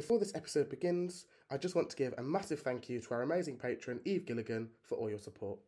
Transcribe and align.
Before 0.00 0.18
this 0.18 0.34
episode 0.34 0.70
begins, 0.70 1.26
I 1.50 1.58
just 1.58 1.74
want 1.74 1.90
to 1.90 1.96
give 1.96 2.14
a 2.16 2.22
massive 2.22 2.60
thank 2.60 2.88
you 2.88 3.02
to 3.02 3.10
our 3.12 3.20
amazing 3.20 3.58
patron, 3.58 4.00
Eve 4.06 4.24
Gilligan, 4.24 4.70
for 4.80 4.94
all 4.94 5.10
your 5.10 5.18
support. 5.18 5.58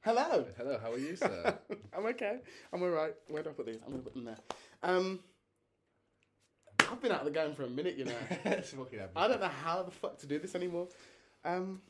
Hello. 0.00 0.44
Hello, 0.56 0.80
how 0.82 0.90
are 0.90 0.98
you, 0.98 1.14
sir? 1.14 1.56
I'm 1.96 2.06
okay. 2.06 2.40
I'm 2.72 2.82
alright. 2.82 3.14
Where 3.28 3.44
do 3.44 3.50
I 3.50 3.52
put 3.52 3.66
these? 3.66 3.78
I'm 3.86 3.92
gonna 3.92 4.02
put 4.02 4.14
them 4.14 4.24
there. 4.24 4.38
Um, 4.82 5.20
I've 6.80 7.00
been 7.00 7.12
out 7.12 7.20
of 7.20 7.26
the 7.26 7.30
game 7.30 7.54
for 7.54 7.62
a 7.62 7.70
minute, 7.70 7.96
you 7.96 8.06
know. 8.06 8.18
it's 8.46 8.72
fucking. 8.72 8.98
I 9.14 9.28
don't 9.28 9.40
know 9.40 9.46
how 9.46 9.84
the 9.84 9.92
fuck 9.92 10.18
to 10.18 10.26
do 10.26 10.40
this 10.40 10.56
anymore. 10.56 10.88
Um, 11.44 11.80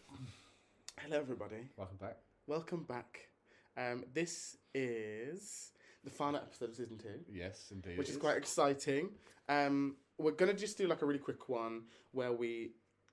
hello, 1.04 1.18
everybody. 1.18 1.68
Welcome 1.76 1.96
back. 1.98 2.16
Welcome 2.46 2.84
back. 2.84 3.28
Um, 3.76 4.04
this 4.12 4.56
is 4.74 5.72
the 6.04 6.10
final 6.10 6.36
episode 6.40 6.70
of 6.70 6.76
season 6.76 6.98
two, 6.98 7.20
Yes, 7.32 7.68
indeed. 7.72 7.98
which 7.98 8.08
is 8.10 8.16
quite 8.16 8.36
exciting. 8.36 9.10
Um, 9.48 9.96
we're 10.18 10.32
gonna 10.32 10.54
just 10.54 10.78
do 10.78 10.86
like 10.86 11.02
a 11.02 11.06
really 11.06 11.18
quick 11.18 11.48
one 11.48 11.82
where 12.12 12.32
we 12.32 12.72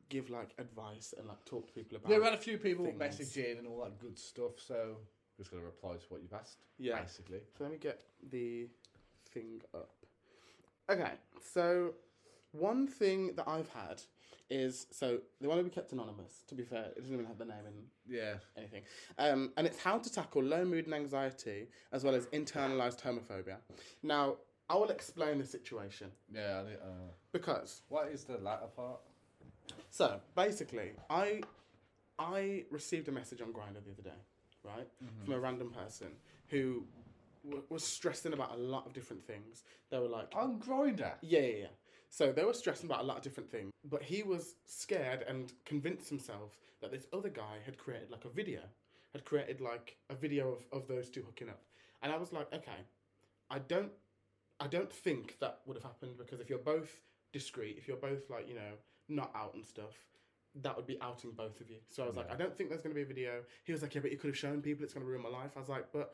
give 0.09 0.29
like 0.29 0.53
advice 0.59 1.13
and 1.17 1.27
like 1.27 1.43
talk 1.45 1.67
to 1.67 1.73
people 1.73 1.97
about. 1.97 2.11
Yeah, 2.11 2.17
we 2.19 2.25
had 2.25 2.33
a 2.33 2.37
few 2.37 2.57
people 2.57 2.85
things. 2.85 2.99
message 2.99 3.37
in 3.37 3.57
and 3.57 3.67
all 3.67 3.83
that 3.83 3.97
good 3.99 4.17
stuff, 4.19 4.59
so 4.59 4.97
just 5.37 5.49
going 5.51 5.61
to 5.61 5.65
reply 5.65 5.93
to 5.93 6.05
what 6.09 6.21
you've 6.21 6.33
asked, 6.33 6.57
Yeah. 6.77 7.01
basically. 7.01 7.39
So 7.57 7.63
let 7.63 7.71
me 7.73 7.79
get 7.79 8.03
the 8.29 8.67
thing 9.33 9.61
up. 9.73 9.95
Okay, 10.89 11.13
so 11.39 11.93
one 12.51 12.85
thing 12.85 13.33
that 13.35 13.47
I've 13.47 13.69
had 13.69 14.01
is 14.51 14.85
so 14.91 15.19
they 15.39 15.47
want 15.47 15.59
to 15.59 15.63
be 15.63 15.69
kept 15.69 15.91
anonymous. 15.93 16.43
To 16.49 16.55
be 16.55 16.63
fair, 16.63 16.85
it 16.95 16.99
doesn't 16.99 17.13
even 17.13 17.25
have 17.25 17.37
the 17.37 17.45
name 17.45 17.65
in 17.65 17.85
Yeah. 18.05 18.35
anything. 18.57 18.83
Um, 19.17 19.53
and 19.57 19.65
it's 19.65 19.79
how 19.81 19.97
to 19.97 20.11
tackle 20.11 20.43
low 20.43 20.65
mood 20.65 20.85
and 20.85 20.93
anxiety 20.93 21.69
as 21.91 22.03
well 22.03 22.13
as 22.13 22.27
internalized 22.27 23.01
homophobia. 23.01 23.57
Now, 24.03 24.37
I 24.69 24.75
will 24.75 24.89
explain 24.89 25.37
the 25.39 25.45
situation 25.45 26.11
Yeah. 26.31 26.63
I 26.67 26.73
Uh, 26.75 27.11
because 27.31 27.81
what 27.87 28.09
is 28.09 28.25
the 28.25 28.37
latter 28.37 28.67
part? 28.67 28.99
so 29.89 30.21
basically, 30.35 30.91
I 31.09 31.41
I 32.19 32.65
received 32.69 33.07
a 33.07 33.11
message 33.11 33.41
on 33.41 33.51
Grindr 33.53 33.83
the 33.83 33.91
other 33.91 34.03
day, 34.03 34.19
right, 34.63 34.87
from 35.23 35.33
a 35.33 35.39
random 35.39 35.71
person 35.71 36.11
who 36.49 36.85
w- 37.43 37.65
was 37.69 37.83
stressing 37.83 38.33
about 38.33 38.51
a 38.51 38.57
lot 38.57 38.85
of 38.85 38.93
different 38.93 39.25
things. 39.25 39.63
They 39.89 39.97
were 39.97 40.07
like, 40.19 40.29
On 40.35 40.59
Grindr. 40.59 41.13
Yeah, 41.21 41.39
yeah, 41.39 41.57
yeah. 41.65 41.67
So 42.11 42.33
they 42.33 42.43
were 42.43 42.53
stressing 42.53 42.87
about 42.87 42.99
a 42.99 43.03
lot 43.03 43.17
of 43.17 43.23
different 43.23 43.49
things, 43.49 43.71
but 43.89 44.03
he 44.03 44.21
was 44.21 44.55
scared 44.65 45.23
and 45.29 45.53
convinced 45.63 46.09
himself 46.09 46.57
that 46.81 46.91
this 46.91 47.07
other 47.13 47.29
guy 47.29 47.55
had 47.65 47.77
created 47.77 48.11
like 48.11 48.25
a 48.25 48.29
video, 48.29 48.59
had 49.13 49.23
created 49.23 49.61
like 49.61 49.95
a 50.09 50.15
video 50.15 50.51
of, 50.51 50.81
of 50.81 50.87
those 50.89 51.09
two 51.09 51.23
hooking 51.23 51.47
up. 51.47 51.61
And 52.03 52.11
I 52.11 52.17
was 52.17 52.33
like, 52.33 52.53
okay, 52.53 52.81
I 53.49 53.59
don't, 53.59 53.91
I 54.59 54.67
don't 54.67 54.91
think 54.91 55.39
that 55.39 55.59
would 55.65 55.77
have 55.77 55.83
happened 55.83 56.17
because 56.17 56.41
if 56.41 56.49
you're 56.49 56.59
both 56.59 56.99
discreet, 57.31 57.77
if 57.77 57.87
you're 57.87 57.95
both 57.95 58.29
like 58.29 58.47
you 58.49 58.55
know 58.55 58.73
not 59.07 59.31
out 59.33 59.53
and 59.53 59.65
stuff, 59.65 59.95
that 60.61 60.75
would 60.75 60.85
be 60.85 60.97
outing 61.01 61.31
both 61.31 61.61
of 61.61 61.69
you. 61.69 61.77
So 61.89 62.03
I 62.03 62.07
was 62.07 62.17
like, 62.17 62.29
I 62.29 62.35
don't 62.35 62.55
think 62.57 62.69
there's 62.69 62.81
going 62.81 62.93
to 62.93 62.99
be 62.99 63.03
a 63.03 63.05
video. 63.13 63.41
He 63.63 63.71
was 63.71 63.81
like, 63.81 63.95
yeah, 63.95 64.01
but 64.01 64.11
you 64.11 64.17
could 64.17 64.31
have 64.31 64.37
shown 64.37 64.61
people. 64.61 64.83
It's 64.83 64.93
going 64.93 65.05
to 65.05 65.09
ruin 65.09 65.23
my 65.23 65.29
life. 65.29 65.51
I 65.55 65.59
was 65.59 65.69
like, 65.69 65.85
but 65.93 66.13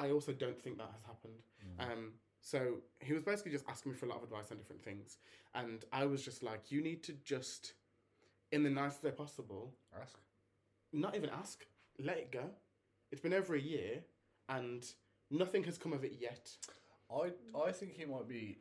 I 0.00 0.10
also 0.10 0.32
don't 0.32 0.60
think 0.60 0.78
that 0.78 0.90
has 0.92 1.02
happened. 1.04 1.34
Um, 1.78 2.12
so 2.50 2.76
he 3.00 3.12
was 3.12 3.22
basically 3.22 3.52
just 3.52 3.66
asking 3.68 3.92
me 3.92 3.98
for 3.98 4.06
a 4.06 4.08
lot 4.08 4.18
of 4.18 4.24
advice 4.24 4.50
on 4.50 4.56
different 4.56 4.82
things, 4.82 5.18
and 5.54 5.84
I 5.92 6.06
was 6.06 6.24
just 6.24 6.42
like, 6.42 6.70
you 6.72 6.80
need 6.82 7.02
to 7.04 7.12
just, 7.24 7.74
in 8.52 8.62
the 8.62 8.70
nicest 8.70 9.04
way 9.04 9.10
possible, 9.10 9.74
Ask. 10.00 10.16
not 10.92 11.14
even 11.14 11.28
ask, 11.30 11.66
let 11.98 12.16
it 12.16 12.32
go. 12.32 12.44
It's 13.12 13.20
been 13.20 13.34
over 13.34 13.54
a 13.54 13.60
year, 13.60 14.00
and 14.48 14.82
nothing 15.30 15.62
has 15.64 15.76
come 15.76 15.92
of 15.92 16.04
it 16.04 16.14
yet. 16.18 16.50
I 17.10 17.32
I 17.66 17.72
think 17.72 17.92
he 17.92 18.04
might 18.06 18.28
be 18.28 18.58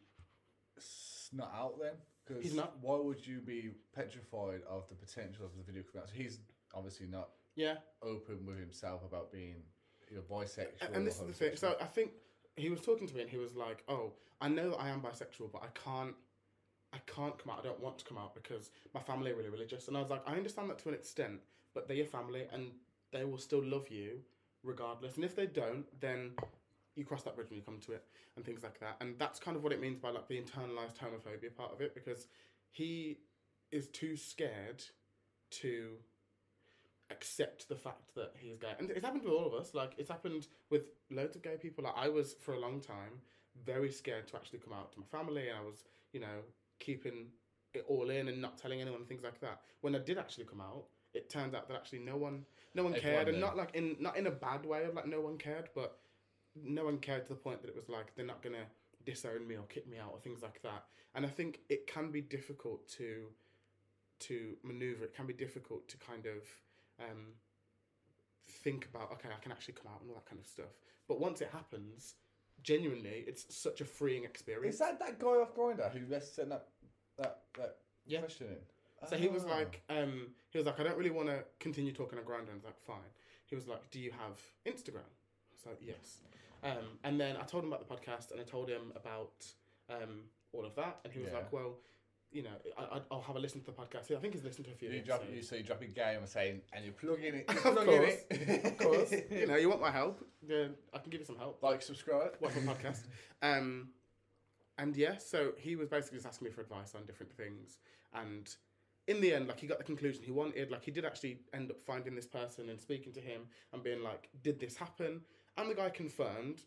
not 1.34 1.52
out 1.56 1.76
then. 1.82 1.94
Cause 2.28 2.44
He's 2.44 2.56
not? 2.56 2.74
Why 2.82 2.98
would 2.98 3.26
you 3.26 3.40
be 3.40 3.72
petrified 3.96 4.62
of 4.70 4.88
the 4.90 4.96
potential 4.96 5.46
of 5.46 5.52
the 5.58 5.64
video 5.64 5.84
coming 5.84 6.04
out? 6.04 6.10
So 6.10 6.16
he's 6.16 6.40
obviously 6.74 7.08
not 7.08 7.30
Yeah, 7.56 7.76
open 8.02 8.46
with 8.46 8.60
himself 8.60 9.02
about 9.06 9.32
being 9.32 9.64
you 10.12 10.18
know, 10.18 10.24
bisexual. 10.30 10.88
and, 10.88 10.96
and 10.98 11.08
this 11.08 11.22
is 11.22 11.28
the 11.28 11.34
thing. 11.34 11.56
So. 11.56 11.76
I 11.82 11.86
think 11.86 12.12
he 12.58 12.70
was 12.70 12.82
talking 12.82 13.08
to 13.08 13.16
me, 13.16 13.22
and 13.22 13.30
he 13.30 13.38
was 13.38 13.56
like, 13.56 13.84
"Oh, 13.88 14.14
I 14.42 14.50
know 14.50 14.72
that 14.72 14.78
I 14.78 14.90
am 14.90 15.02
bisexual, 15.02 15.52
but 15.52 15.64
I 15.64 15.68
can't." 15.84 16.16
I 16.94 17.00
can't 17.00 17.38
come 17.38 17.52
out. 17.52 17.60
I 17.60 17.64
don't 17.64 17.82
want 17.82 18.00
to 18.00 18.06
come 18.06 18.18
out 18.18 18.34
because 18.34 18.72
my 18.94 19.02
family 19.02 19.32
are 19.32 19.36
really 19.36 19.50
religious. 19.50 19.90
And 19.90 19.98
I 19.98 20.00
was 20.00 20.10
like, 20.10 20.24
I 20.26 20.36
understand 20.36 20.70
that 20.70 20.80
to 20.80 20.90
an 20.90 20.96
extent, 20.96 21.42
but 21.74 21.86
they're 21.86 21.98
your 21.98 22.06
family 22.06 22.48
and 22.54 22.72
they 23.12 23.26
will 23.26 23.38
still 23.38 23.62
love 23.62 23.90
you 23.90 24.22
regardless. 24.64 25.16
And 25.16 25.26
if 25.26 25.36
they 25.36 25.48
don't, 25.48 25.86
then 26.00 26.32
you 26.96 27.06
cross 27.06 27.24
that 27.24 27.36
bridge 27.36 27.50
when 27.50 27.58
you 27.58 27.64
come 27.64 27.80
to 27.86 27.94
it 27.94 28.04
and 28.36 28.46
things 28.46 28.64
like 28.64 28.80
that. 28.80 28.98
And 29.02 29.20
that's 29.20 29.40
kind 29.40 29.56
of 29.56 29.64
what 29.64 29.72
it 29.72 29.82
means 29.82 30.00
by 30.00 30.10
like 30.10 30.28
the 30.28 30.42
internalized 30.42 30.98
homophobia 30.98 31.56
part 31.56 31.72
of 31.74 31.82
it 31.82 31.94
because 31.94 32.28
he 32.72 33.20
is 33.72 33.88
too 33.90 34.16
scared 34.16 34.84
to 35.52 35.92
accept 37.10 37.70
the 37.70 37.76
fact 37.76 38.14
that 38.16 38.34
he's 38.38 38.58
gay. 38.58 38.74
And 38.80 38.90
it's 38.92 39.06
happened 39.06 39.24
with 39.24 39.34
all 39.34 39.48
of 39.48 39.54
us. 39.54 39.74
Like 39.74 39.94
it's 39.98 40.10
happened 40.10 40.48
with 40.70 40.84
loads 41.10 41.36
of 41.36 41.42
gay 41.42 41.56
people. 41.60 41.84
Like 41.84 41.94
I 41.96 42.10
was 42.10 42.36
for 42.42 42.54
a 42.54 42.60
long 42.60 42.82
time 42.82 43.22
very 43.66 43.92
scared 43.92 44.28
to 44.28 44.36
actually 44.36 44.60
come 44.60 44.74
out 44.74 44.92
to 44.94 45.00
my 45.00 45.06
family 45.06 45.50
and 45.50 45.58
I 45.58 45.62
was, 45.62 45.84
you 46.14 46.20
know, 46.20 46.44
keeping 46.80 47.28
it 47.74 47.86
all 47.88 48.10
in 48.10 48.28
and 48.28 48.42
not 48.42 48.58
telling 48.58 48.82
anyone 48.82 49.06
things 49.06 49.24
like 49.24 49.40
that. 49.42 49.62
When 49.82 49.96
I 49.96 50.00
did 50.00 50.18
actually 50.18 50.46
come 50.46 50.62
out, 50.62 50.86
it 51.14 51.30
turned 51.30 51.56
out 51.56 51.68
that 51.68 51.76
actually 51.76 52.00
no 52.00 52.18
one 52.18 52.46
no 52.76 52.84
one 52.84 52.96
Everyone 52.96 53.16
cared 53.16 53.30
and 53.30 53.40
not 53.40 53.58
like 53.58 53.74
in 53.74 53.96
not 54.00 54.18
in 54.18 54.28
a 54.28 54.32
bad 54.32 54.66
way 54.66 54.84
of 54.84 54.94
like 54.94 55.08
no 55.08 55.22
one 55.22 55.38
cared, 55.38 55.70
but 55.74 56.00
no 56.56 56.86
one 56.86 56.98
cared 56.98 57.24
to 57.24 57.30
the 57.30 57.40
point 57.40 57.62
that 57.62 57.70
it 57.70 57.76
was 57.76 57.90
like 57.90 58.16
they're 58.16 58.26
not 58.26 58.42
gonna 58.44 58.66
disown 59.06 59.48
me 59.48 59.56
or 59.56 59.64
kick 59.64 59.88
me 59.88 59.98
out 59.98 60.12
or 60.12 60.20
things 60.20 60.42
like 60.42 60.62
that. 60.62 60.86
And 61.16 61.26
I 61.26 61.30
think 61.30 61.62
it 61.70 61.88
can 61.88 62.12
be 62.12 62.22
difficult 62.22 62.88
to 62.98 63.28
to 64.20 64.56
maneuver. 64.64 65.06
It 65.06 65.16
can 65.16 65.28
be 65.28 65.34
difficult 65.34 65.88
to 65.90 65.98
kind 65.98 66.26
of 66.26 66.44
um, 67.00 67.34
think 68.50 68.86
about. 68.94 69.12
Okay, 69.14 69.30
I 69.36 69.42
can 69.42 69.52
actually 69.52 69.76
come 69.76 69.92
out 69.94 70.02
and 70.02 70.10
all 70.10 70.16
that 70.16 70.26
kind 70.26 70.40
of 70.40 70.46
stuff. 70.48 70.72
But 71.08 71.20
once 71.20 71.42
it 71.42 71.50
happens, 71.52 72.16
genuinely, 72.64 73.24
it's 73.28 73.46
such 73.56 73.82
a 73.82 73.86
freeing 73.86 74.24
experience. 74.24 74.76
Is 74.76 74.80
that 74.80 75.00
that 75.00 75.20
guy 75.20 75.28
off 75.28 75.56
Grindr 75.56 75.92
who 75.92 76.20
sent 76.20 76.50
that 76.50 76.68
that 77.18 77.42
that 77.58 77.78
Yeah. 78.06 78.20
question 78.20 78.48
in? 78.48 79.08
So 79.08 79.16
he 79.16 79.28
was 79.28 79.44
Ah. 79.46 79.50
like, 79.50 79.82
um, 79.90 80.34
he 80.50 80.58
was 80.58 80.66
like, 80.66 80.80
I 80.80 80.84
don't 80.84 80.98
really 80.98 81.12
want 81.12 81.30
to 81.30 81.46
continue 81.60 81.92
talking 81.94 82.18
on 82.18 82.26
Grindr. 82.26 82.40
And 82.42 82.50
I 82.52 82.54
was 82.56 82.64
like, 82.64 82.80
fine. 82.80 83.12
He 83.46 83.56
was 83.56 83.68
like, 83.68 83.90
Do 83.92 84.00
you 84.00 84.12
have 84.12 84.42
Instagram? 84.66 85.06
I 85.06 85.54
was 85.54 85.66
like, 85.68 85.78
Yes. 85.82 86.22
Um, 86.64 86.98
and 87.04 87.20
then 87.20 87.38
I 87.38 87.44
told 87.44 87.64
him 87.64 87.72
about 87.72 87.88
the 87.88 87.94
podcast 87.96 88.32
and 88.32 88.42
I 88.42 88.44
told 88.44 88.70
him 88.70 88.92
about 88.96 89.46
um, 89.90 90.24
all 90.52 90.66
of 90.66 90.74
that. 90.76 91.00
And 91.04 91.14
he 91.14 91.20
was 91.20 91.30
Yeah. 91.30 91.38
like, 91.38 91.54
Well, 91.54 91.80
you 92.32 92.44
know, 92.44 92.50
I, 92.78 92.98
I- 92.98 93.02
I'll 93.12 93.22
have 93.22 93.36
a 93.36 93.40
listen 93.40 93.62
to 93.62 93.66
the 93.68 93.72
podcast. 93.72 94.12
I 94.16 94.20
think 94.20 94.34
he's 94.34 94.44
listened 94.44 94.66
to 94.66 94.72
a 94.72 94.76
few. 94.76 94.90
you 94.90 95.02
drop 95.02 95.24
you 95.34 95.42
so 95.42 95.56
you 95.56 95.64
drop 95.64 95.82
a 95.82 95.86
game 95.86 96.20
and 96.20 96.28
saying 96.30 96.62
and 96.74 96.84
you 96.86 96.92
plug 96.92 97.22
in 97.24 97.36
it. 97.36 97.46
You 97.64 97.70
Of 97.72 97.86
course, 97.86 98.16
in 98.30 98.38
it. 98.50 98.66
of 98.66 98.78
course. 98.78 99.12
you 99.32 99.48
know, 99.48 99.56
you 99.56 99.70
want 99.70 99.82
my 99.82 99.92
help? 99.92 100.26
Yeah, 100.48 100.66
I 100.94 100.98
can 101.00 101.10
give 101.10 101.22
you 101.22 101.26
some 101.26 101.38
help. 101.38 101.62
like 101.64 101.82
subscribe. 101.82 102.32
Watch 102.42 102.54
my 102.64 102.74
podcast. 102.74 103.04
Um, 103.42 103.90
and 104.80 104.96
yeah, 104.96 105.18
so 105.18 105.54
he 105.58 105.76
was 105.76 105.88
basically 105.90 106.18
just 106.18 106.28
asking 106.28 106.46
me 106.48 106.52
for 106.52 106.62
advice 106.62 106.94
on 106.96 107.06
different 107.06 107.32
things. 107.34 107.78
And 108.14 108.48
in 109.08 109.22
the 109.22 109.34
end, 109.34 109.48
like 109.48 109.60
he 109.60 109.68
got 109.68 109.78
the 109.78 109.84
conclusion 109.84 110.24
he 110.24 110.32
wanted. 110.32 110.70
Like 110.72 110.84
he 110.84 110.92
did 110.92 111.06
actually 111.06 111.40
end 111.54 111.72
up 111.72 111.78
finding 111.86 112.14
this 112.16 112.28
person 112.28 112.70
and 112.70 112.80
speaking 112.80 113.14
to 113.14 113.22
him 113.22 113.42
and 113.74 113.82
being 113.84 114.04
like, 114.04 114.30
"Did 114.44 114.60
this 114.60 114.76
happen?" 114.76 115.22
And 115.58 115.70
the 115.70 115.76
guy 115.76 115.90
confirmed 115.90 116.62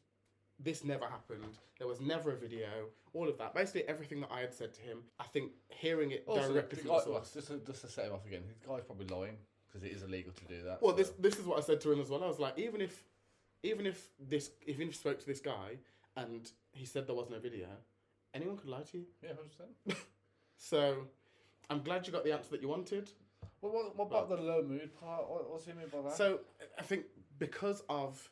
this 0.63 0.85
never 0.85 1.07
happened. 1.07 1.59
There 1.79 1.89
was 1.89 2.01
never 2.01 2.33
a 2.33 2.37
video. 2.37 2.69
All 3.13 3.29
of 3.29 3.39
that, 3.39 3.55
basically 3.55 3.89
everything 3.89 4.21
that 4.21 4.31
I 4.31 4.41
had 4.41 4.55
said 4.55 4.75
to 4.75 4.81
him. 4.83 4.99
I 5.19 5.25
think 5.25 5.53
hearing 5.69 6.11
it 6.13 6.25
oh, 6.29 6.37
Also, 6.37 6.53
directly 6.53 6.77
the 6.77 6.83
from 6.83 6.95
the 6.97 7.01
source. 7.03 7.33
just, 7.33 7.49
to, 7.49 7.59
just 7.67 7.81
to 7.83 7.89
set 7.89 8.07
him 8.07 8.13
off 8.13 8.27
again, 8.27 8.43
the 8.47 8.69
guy's 8.69 8.85
probably 8.85 9.07
lying 9.07 9.37
because 9.67 9.85
it 9.85 9.93
is 9.93 10.03
illegal 10.03 10.33
to 10.33 10.45
do 10.45 10.63
that. 10.65 10.83
Well, 10.83 10.93
so- 10.93 10.99
this 10.99 11.11
this 11.19 11.39
is 11.39 11.47
what 11.47 11.59
I 11.59 11.63
said 11.63 11.81
to 11.83 11.93
him 11.93 12.01
as 12.01 12.09
well. 12.11 12.23
I 12.23 12.29
was 12.29 12.39
like, 12.39 12.59
even 12.59 12.81
if, 12.81 13.03
even 13.63 13.87
if 13.87 14.09
this, 14.19 14.51
even 14.67 14.83
if 14.83 14.87
you 14.89 14.93
spoke 14.93 15.19
to 15.21 15.27
this 15.27 15.41
guy 15.41 15.79
and 16.17 16.51
he 16.73 16.85
said 16.85 17.07
there 17.07 17.17
was 17.17 17.31
no 17.31 17.39
video, 17.39 17.69
anyone 18.35 18.57
could 18.57 18.69
lie 18.69 18.83
to 18.83 18.99
you. 18.99 19.05
yeah, 19.23 19.31
hundred 19.31 19.51
percent. 19.51 20.05
So, 20.63 21.07
I'm 21.71 21.81
glad 21.83 22.07
you 22.07 22.13
got 22.13 22.23
the 22.23 22.33
answer 22.33 22.51
that 22.51 22.61
you 22.61 22.69
wanted. 22.69 23.09
Well, 23.63 23.73
what, 23.73 23.97
what 23.97 24.09
about 24.09 24.29
the 24.29 24.37
low 24.37 24.63
mood 24.63 24.91
part? 25.01 25.27
What, 25.27 25.51
what's 25.51 25.65
he 25.65 25.73
mean 25.73 25.87
by 25.91 26.03
that? 26.03 26.17
So, 26.19 26.41
I 26.79 26.83
think 26.83 27.05
because 27.39 27.83
of 27.89 28.31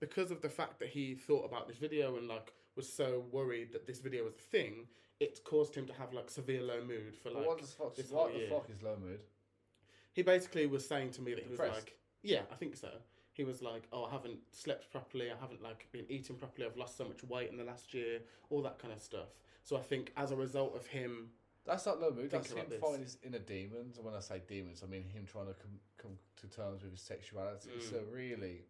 because 0.00 0.30
of 0.30 0.42
the 0.42 0.48
fact 0.48 0.78
that 0.80 0.88
he 0.88 1.14
thought 1.14 1.44
about 1.44 1.68
this 1.68 1.76
video 1.78 2.16
and 2.16 2.28
like 2.28 2.52
was 2.76 2.92
so 2.92 3.24
worried 3.30 3.72
that 3.72 3.86
this 3.86 4.00
video 4.00 4.24
was 4.24 4.34
a 4.34 4.38
thing, 4.38 4.86
it 5.20 5.40
caused 5.44 5.74
him 5.74 5.86
to 5.86 5.92
have 5.94 6.12
like 6.12 6.30
severe 6.30 6.62
low 6.62 6.82
mood 6.84 7.16
for 7.22 7.30
like. 7.30 7.46
what 7.46 7.60
the 7.60 7.66
fuck? 7.66 7.94
this 7.94 8.10
What 8.10 8.24
whole 8.30 8.32
the 8.32 8.38
year. 8.40 8.48
fuck 8.50 8.68
is 8.70 8.82
low 8.82 8.96
mood? 9.00 9.22
He 10.12 10.22
basically 10.22 10.66
was 10.66 10.86
saying 10.86 11.10
to 11.12 11.22
me 11.22 11.34
that 11.34 11.42
he 11.44 11.50
was 11.50 11.58
Depressed? 11.58 11.74
like, 11.86 11.96
yeah, 12.22 12.42
I 12.50 12.54
think 12.54 12.76
so. 12.76 12.90
He 13.32 13.44
was 13.44 13.60
like, 13.60 13.82
oh, 13.92 14.04
I 14.04 14.10
haven't 14.10 14.38
slept 14.50 14.90
properly. 14.90 15.30
I 15.30 15.36
haven't 15.38 15.62
like 15.62 15.86
been 15.92 16.06
eating 16.08 16.36
properly. 16.36 16.66
I've 16.66 16.76
lost 16.78 16.96
so 16.96 17.04
much 17.04 17.22
weight 17.24 17.50
in 17.50 17.58
the 17.58 17.64
last 17.64 17.92
year. 17.92 18.20
All 18.48 18.62
that 18.62 18.78
kind 18.78 18.94
of 18.94 19.00
stuff. 19.00 19.28
So 19.62 19.76
I 19.76 19.80
think 19.82 20.12
as 20.16 20.30
a 20.30 20.36
result 20.36 20.74
of 20.74 20.86
him 20.86 21.28
That's 21.66 21.84
not 21.84 22.00
low 22.00 22.10
mood. 22.10 22.30
That's 22.30 22.46
Thinking 22.48 22.56
him 22.64 22.66
about 22.66 22.70
this. 22.70 22.80
finding 22.80 23.02
his 23.02 23.18
inner 23.22 23.38
demons. 23.40 23.96
And 23.98 24.06
when 24.06 24.14
I 24.14 24.20
say 24.20 24.40
demons, 24.48 24.82
I 24.82 24.86
mean 24.90 25.04
him 25.04 25.26
trying 25.30 25.46
to 25.48 25.54
come 25.54 25.72
come 25.98 26.12
to 26.40 26.46
terms 26.46 26.82
with 26.82 26.92
his 26.92 27.02
sexuality. 27.02 27.68
Mm. 27.78 27.90
So 27.90 28.00
really, 28.10 28.64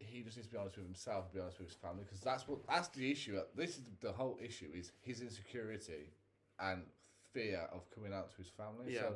he 0.00 0.22
just 0.22 0.36
needs 0.36 0.48
to 0.48 0.54
be 0.54 0.58
honest 0.58 0.76
with 0.76 0.86
himself, 0.86 1.26
and 1.26 1.34
be 1.34 1.40
honest 1.40 1.58
with 1.58 1.68
his 1.68 1.76
family, 1.76 2.04
because 2.04 2.20
that's 2.20 2.48
what 2.48 2.66
that's 2.66 2.88
the 2.88 3.10
issue. 3.10 3.38
This 3.54 3.76
is 3.76 3.82
the 4.00 4.12
whole 4.12 4.38
issue: 4.42 4.70
is 4.74 4.92
his 5.02 5.20
insecurity 5.20 6.10
and 6.58 6.82
fear 7.32 7.68
of 7.72 7.88
coming 7.94 8.12
out 8.12 8.30
to 8.30 8.36
his 8.38 8.48
family. 8.48 8.94
Yeah. 8.94 9.00
So 9.00 9.14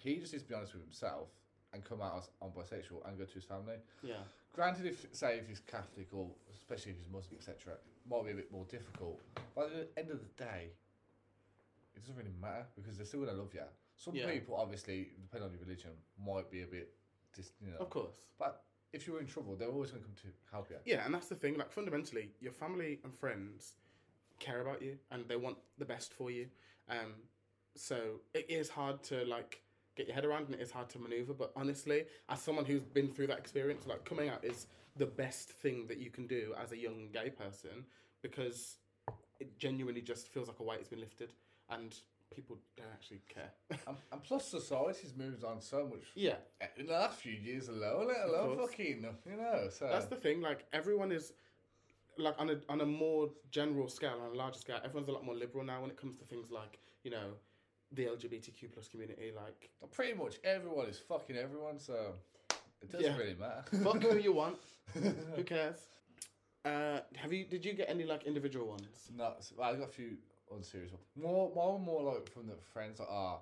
he 0.00 0.16
just 0.16 0.32
needs 0.32 0.42
to 0.42 0.48
be 0.48 0.54
honest 0.54 0.74
with 0.74 0.82
himself 0.82 1.28
and 1.72 1.84
come 1.84 2.02
out 2.02 2.18
as 2.18 2.28
on 2.42 2.50
bisexual 2.50 3.08
and 3.08 3.16
go 3.16 3.24
to 3.24 3.34
his 3.34 3.44
family. 3.44 3.76
Yeah. 4.02 4.16
Granted, 4.52 4.86
if 4.86 5.06
say 5.12 5.38
if 5.38 5.48
he's 5.48 5.60
Catholic 5.60 6.08
or 6.12 6.28
especially 6.52 6.92
if 6.92 6.98
he's 6.98 7.08
Muslim, 7.12 7.38
etc., 7.38 7.74
might 8.08 8.24
be 8.24 8.32
a 8.32 8.34
bit 8.34 8.52
more 8.52 8.66
difficult. 8.68 9.20
But 9.54 9.66
at 9.66 9.94
the 9.94 10.00
end 10.00 10.10
of 10.10 10.18
the 10.20 10.44
day, 10.44 10.70
it 11.94 12.00
doesn't 12.00 12.16
really 12.16 12.34
matter 12.40 12.66
because 12.76 12.96
they're 12.96 13.06
still 13.06 13.20
gonna 13.24 13.38
love 13.38 13.54
you. 13.54 13.62
Some 13.96 14.14
Yeah. 14.14 14.30
people, 14.30 14.56
obviously, 14.56 15.12
depending 15.22 15.48
on 15.48 15.52
your 15.54 15.62
religion, 15.62 15.92
might 16.18 16.50
be 16.50 16.62
a 16.62 16.66
bit, 16.66 16.92
dis, 17.32 17.52
you 17.60 17.70
know. 17.70 17.78
Of 17.78 17.90
course. 17.90 18.26
But 18.38 18.64
if 18.94 19.06
you're 19.06 19.20
in 19.20 19.26
trouble, 19.26 19.56
they're 19.56 19.68
always 19.68 19.90
gonna 19.90 20.04
come 20.04 20.14
to 20.22 20.28
help 20.52 20.70
you. 20.70 20.76
Yeah, 20.84 21.04
and 21.04 21.12
that's 21.12 21.28
the 21.28 21.34
thing. 21.34 21.58
Like 21.58 21.72
fundamentally, 21.72 22.30
your 22.40 22.52
family 22.52 23.00
and 23.04 23.12
friends 23.12 23.74
care 24.38 24.60
about 24.60 24.80
you, 24.82 24.96
and 25.10 25.26
they 25.28 25.36
want 25.36 25.58
the 25.78 25.84
best 25.84 26.12
for 26.14 26.30
you. 26.30 26.46
Um, 26.88 27.14
so 27.74 28.20
it 28.32 28.46
is 28.48 28.68
hard 28.68 29.02
to 29.04 29.24
like 29.24 29.62
get 29.96 30.06
your 30.06 30.14
head 30.14 30.24
around, 30.24 30.46
and 30.46 30.54
it 30.54 30.60
is 30.60 30.70
hard 30.70 30.88
to 30.90 30.98
maneuver. 30.98 31.34
But 31.34 31.52
honestly, 31.56 32.04
as 32.28 32.40
someone 32.40 32.64
who's 32.64 32.84
been 32.84 33.08
through 33.08 33.26
that 33.28 33.38
experience, 33.38 33.86
like 33.86 34.04
coming 34.04 34.28
out 34.28 34.44
is 34.44 34.66
the 34.96 35.06
best 35.06 35.50
thing 35.50 35.86
that 35.88 35.98
you 35.98 36.10
can 36.10 36.26
do 36.26 36.54
as 36.62 36.70
a 36.72 36.76
young 36.76 37.08
gay 37.12 37.28
person 37.28 37.84
because 38.22 38.76
it 39.40 39.58
genuinely 39.58 40.00
just 40.00 40.28
feels 40.28 40.46
like 40.46 40.60
a 40.60 40.62
weight 40.62 40.78
has 40.78 40.88
been 40.88 41.00
lifted, 41.00 41.32
and 41.68 41.96
people 42.34 42.58
don't 42.76 42.86
actually 42.92 43.22
care. 43.28 43.50
And, 43.86 43.96
and 44.12 44.22
plus, 44.22 44.46
society's 44.48 45.14
moved 45.16 45.44
on 45.44 45.60
so 45.60 45.86
much 45.86 46.04
yeah, 46.14 46.36
in 46.76 46.86
the 46.86 46.92
last 46.92 47.18
few 47.18 47.32
years 47.32 47.68
alone, 47.68 48.08
let 48.08 48.24
alone 48.28 48.56
fucking, 48.58 49.06
you 49.30 49.36
know. 49.36 49.68
So 49.70 49.88
That's 49.90 50.06
the 50.06 50.16
thing. 50.16 50.40
Like 50.40 50.64
everyone 50.72 51.12
is, 51.12 51.32
like 52.18 52.34
on 52.38 52.50
a 52.50 52.56
on 52.68 52.80
a 52.80 52.86
more 52.86 53.30
general 53.50 53.88
scale, 53.88 54.18
on 54.24 54.34
a 54.34 54.38
larger 54.38 54.58
scale, 54.60 54.78
everyone's 54.84 55.08
a 55.08 55.12
lot 55.12 55.24
more 55.24 55.34
liberal 55.34 55.64
now 55.64 55.80
when 55.82 55.90
it 55.90 55.96
comes 55.96 56.16
to 56.18 56.24
things 56.24 56.50
like 56.50 56.78
you 57.02 57.10
know, 57.10 57.32
the 57.92 58.04
LGBTQ 58.06 58.72
plus 58.72 58.88
community. 58.88 59.30
Like 59.34 59.70
pretty 59.92 60.14
much 60.14 60.36
everyone 60.44 60.86
is 60.86 60.98
fucking 60.98 61.36
everyone, 61.36 61.78
so 61.78 62.14
it 62.82 62.90
doesn't 62.90 63.06
Yeah. 63.12 63.16
really 63.18 63.34
matter. 63.34 63.64
fuck 63.84 64.02
who 64.02 64.18
you 64.18 64.32
want. 64.32 64.56
Who 65.36 65.44
cares? 65.44 65.78
Uh, 66.64 67.00
have 67.16 67.32
you? 67.32 67.44
Did 67.44 67.64
you 67.64 67.74
get 67.74 67.88
any 67.90 68.04
like 68.04 68.24
individual 68.24 68.66
ones? 68.68 69.10
No, 69.14 69.34
I 69.62 69.74
got 69.74 69.88
a 69.88 69.92
few 69.92 70.16
unserious 70.56 70.92
ones. 70.92 71.04
More, 71.16 71.52
more, 71.54 71.76
and 71.76 71.84
more 71.84 72.02
like 72.02 72.30
from 72.32 72.46
the 72.46 72.56
friends 72.72 72.98
that 72.98 73.08
are. 73.08 73.40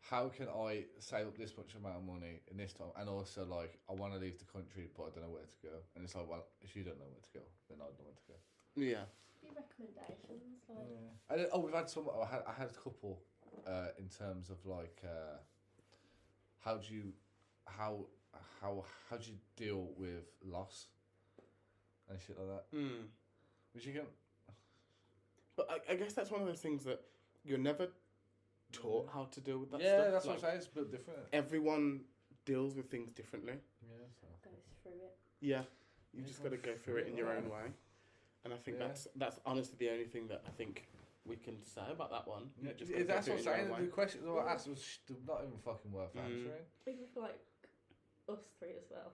How 0.00 0.28
can 0.28 0.46
I 0.48 0.84
save 1.00 1.26
up 1.26 1.36
this 1.36 1.52
much 1.58 1.74
amount 1.74 1.96
of 1.96 2.04
money 2.04 2.40
in 2.50 2.56
this 2.56 2.72
time? 2.72 2.88
And 2.96 3.10
also, 3.10 3.44
like, 3.44 3.78
I 3.90 3.92
want 3.92 4.14
to 4.14 4.18
leave 4.18 4.38
the 4.38 4.46
country, 4.46 4.88
but 4.96 5.04
I 5.04 5.08
don't 5.12 5.24
know 5.24 5.34
where 5.34 5.42
to 5.42 5.58
go. 5.62 5.74
And 5.94 6.04
it's 6.04 6.14
like, 6.14 6.28
well, 6.30 6.46
if 6.62 6.74
you 6.74 6.82
don't 6.82 6.98
know 6.98 7.10
where 7.10 7.20
to 7.20 7.32
go, 7.34 7.44
then 7.68 7.76
I 7.76 7.84
don't 7.84 7.98
know 7.98 8.08
where 8.08 8.16
to 8.16 8.28
go. 8.32 8.38
Yeah. 8.74 9.04
Be 9.42 9.48
recommendations, 9.52 10.64
like 10.68 10.78
Yeah. 10.88 11.30
And 11.30 11.40
then, 11.40 11.48
oh, 11.52 11.60
we've 11.60 11.74
had 11.74 11.90
some. 11.90 12.08
I 12.08 12.24
had, 12.24 12.42
I 12.46 12.52
had 12.52 12.70
a 12.70 12.78
couple 12.80 13.20
uh, 13.66 13.88
in 13.98 14.08
terms 14.08 14.50
of 14.50 14.64
like, 14.64 15.02
uh, 15.04 15.36
how 16.64 16.76
do 16.76 16.94
you, 16.94 17.12
how, 17.66 18.06
how, 18.60 18.84
how 19.10 19.16
do 19.16 19.30
you 19.30 19.36
deal 19.56 19.88
with 19.96 20.24
loss 20.44 20.86
and 22.08 22.18
shit 22.20 22.38
like 22.38 22.48
that? 22.48 22.76
Mm. 22.76 23.06
Which 23.72 23.86
you 23.86 23.92
can. 23.92 24.06
But 25.58 25.68
I, 25.88 25.92
I 25.92 25.96
guess 25.96 26.12
that's 26.12 26.30
one 26.30 26.40
of 26.40 26.46
those 26.46 26.60
things 26.60 26.84
that 26.84 27.00
you're 27.44 27.58
never 27.58 27.88
taught 28.72 29.08
how 29.12 29.24
to 29.32 29.40
deal 29.40 29.58
with 29.58 29.72
that 29.72 29.80
stuff. 29.80 29.90
yeah, 29.90 30.00
stuff. 30.02 30.12
that's 30.12 30.26
like, 30.26 30.36
what 30.36 30.44
I'm 30.44 30.50
saying. 30.50 30.56
It's 30.58 30.66
a 30.68 30.70
bit 30.70 30.90
different. 30.92 31.18
Everyone 31.32 32.00
deals 32.44 32.76
with 32.76 32.88
things 32.88 33.10
differently. 33.10 33.54
Yeah. 33.82 33.96
So. 34.20 34.26
goes 34.48 34.62
through 34.84 34.92
it. 34.92 35.16
Yeah, 35.40 35.62
you 36.14 36.20
Yeah, 36.22 36.26
just 36.28 36.42
got 36.44 36.52
to 36.52 36.56
go 36.58 36.74
through 36.76 36.78
through 36.78 36.96
it 37.02 37.06
it, 37.08 37.10
in 37.10 37.16
your 37.16 37.30
own 37.32 37.50
way, 37.50 37.66
and 38.44 38.54
I 38.54 38.56
think 38.56 38.76
Yeah. 38.78 38.86
that's 38.86 39.08
that's 39.16 39.40
honestly 39.44 39.74
the 39.80 39.90
only 39.90 40.04
thing 40.04 40.28
that 40.28 40.42
I 40.46 40.50
think 40.50 40.86
we 41.26 41.34
can 41.34 41.60
say 41.64 41.82
about 41.90 42.10
that 42.12 42.28
one. 42.28 42.50
You 42.62 42.68
Yeah, 42.68 42.74
just 42.78 42.90
yeah, 42.92 42.98
gotta 42.98 43.04
go 43.08 43.14
that's 43.14 43.26
through 43.26 43.34
what 43.34 43.46
I'm 43.48 43.48
it 43.48 43.50
in 43.50 43.58
your 43.58 43.66
saying. 43.66 43.72
own 43.74 43.80
The 43.82 43.84
way. 43.90 43.94
questions 43.98 44.24
I 44.28 44.34
Yeah. 44.36 44.52
asked 44.52 44.68
was 44.68 44.82
sh- 44.82 44.98
not 45.26 45.42
even 45.42 45.58
fucking 45.58 45.90
worth 45.92 46.14
Mm. 46.14 46.20
answering. 46.24 46.64
Even 46.86 47.06
for 47.12 47.20
like 47.20 47.38
us 48.28 48.46
three 48.60 48.74
as 48.78 48.86
well. 48.90 49.12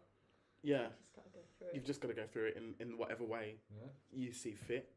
Yeah, 0.63 0.83
You 0.83 0.89
just 0.93 1.15
gotta 1.17 1.31
go 1.31 1.41
through 1.59 1.69
it. 1.69 1.75
you've 1.75 1.85
just 1.85 2.01
got 2.03 2.09
to 2.09 2.15
go 2.15 2.27
through 2.27 2.47
it 2.49 2.57
in 2.59 2.75
in 2.81 2.99
whatever 2.99 3.25
way 3.25 3.57
Yeah. 3.71 3.89
you 4.13 4.33
see 4.33 4.53
fit. 4.53 4.93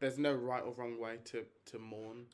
There's 0.00 0.18
no 0.18 0.32
right 0.32 0.62
or 0.64 0.72
wrong 0.72 0.98
way 0.98 1.18
to 1.26 1.44
to 1.66 1.78
mourn. 1.78 2.24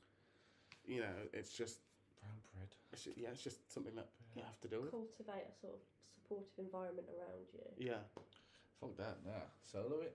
You 0.87 1.01
know, 1.01 1.17
it's 1.33 1.51
just, 1.53 1.81
Brown 2.23 2.39
bread. 2.55 2.69
it's 2.93 3.03
just 3.05 3.19
yeah, 3.19 3.29
it's 3.33 3.43
just 3.43 3.59
something 3.73 3.95
that 3.97 4.07
you 4.37 4.43
have 4.43 4.61
to 4.61 4.69
deal 4.69 4.83
with. 4.83 4.91
Cultivate 4.93 5.47
a 5.51 5.55
sort 5.61 5.75
of 5.75 5.81
supportive 6.15 6.59
environment 6.59 7.09
around 7.11 7.45
you. 7.53 7.87
Yeah. 7.91 8.03
Fuck 8.81 8.97
that. 8.99 9.19
Nah. 9.27 9.33
Solo 9.65 10.01
it. 10.03 10.15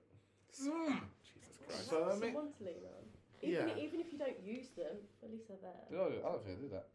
Jesus 0.56 1.58
Christ. 1.68 1.90
So, 1.90 2.06
I 2.06 2.10
Have 2.12 2.20
someone 2.20 2.52
to 2.58 2.64
lean 2.64 2.84
on. 2.86 3.04
Even, 3.44 3.68
Yeah. 3.68 3.84
even 3.84 4.00
if 4.00 4.14
you 4.14 4.20
don't 4.20 4.40
use 4.44 4.70
them, 4.78 4.96
at 5.24 5.32
least 5.32 5.48
they're 5.48 5.58
there. 5.62 5.84
No, 5.90 6.06
I 6.06 6.32
don't 6.32 6.46
think 6.46 6.58
I 6.60 6.62
did 6.62 6.72
that. 6.72 6.88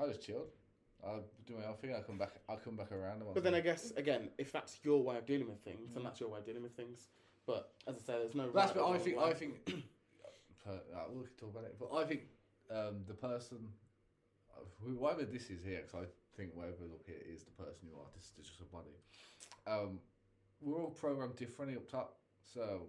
I 0.00 0.06
just 0.08 0.22
chilled. 0.22 0.48
I 1.04 1.18
do 1.46 1.56
my 1.58 1.66
own 1.66 1.74
thing. 1.76 1.94
I 1.94 2.00
come 2.00 2.16
back. 2.16 2.32
I 2.48 2.56
come 2.56 2.76
back 2.76 2.90
around. 2.92 3.22
But 3.34 3.42
then 3.44 3.54
I 3.54 3.60
guess 3.60 3.90
again, 3.96 4.30
if 4.38 4.50
that's 4.52 4.78
your 4.82 5.02
way 5.02 5.18
of 5.18 5.26
dealing 5.26 5.48
with 5.48 5.60
things, 5.60 5.92
then 5.92 6.02
Mm. 6.02 6.06
that's 6.06 6.20
your 6.20 6.30
way 6.30 6.38
of 6.38 6.46
dealing 6.46 6.62
with 6.62 6.72
things. 6.76 7.08
But 7.46 7.72
as 7.86 7.96
I 7.96 7.98
say, 7.98 8.12
there's 8.20 8.34
no. 8.34 8.50
That's 8.50 8.74
right 8.74 8.84
what 8.84 8.96
I 8.96 8.98
think. 8.98 9.18
way. 9.18 9.24
I 9.24 9.34
think. 9.34 9.54
per, 10.64 10.72
uh, 10.94 11.04
we'll 11.10 11.26
talk 11.38 11.50
about 11.50 11.64
it. 11.64 11.76
But 11.78 11.92
I 11.94 12.04
think 12.04 12.22
um, 12.70 13.04
the 13.06 13.14
person, 13.14 13.68
uh, 14.50 14.60
who- 14.82 14.96
whoever 14.96 15.24
this 15.24 15.50
is 15.50 15.62
here, 15.62 15.82
because 15.82 16.06
I 16.06 16.36
think 16.36 16.54
whoever 16.54 16.84
up 16.92 17.04
here 17.06 17.20
is 17.26 17.44
the 17.44 17.50
person 17.52 17.88
you 17.88 17.94
are. 17.96 18.08
This 18.14 18.24
is 18.38 18.46
just 18.48 18.60
a 18.60 18.64
body. 18.64 18.96
Um, 19.66 20.00
we're 20.60 20.80
all 20.80 20.90
programmed 20.90 21.36
differently 21.36 21.76
up 21.76 21.88
top. 21.88 22.16
So 22.40 22.88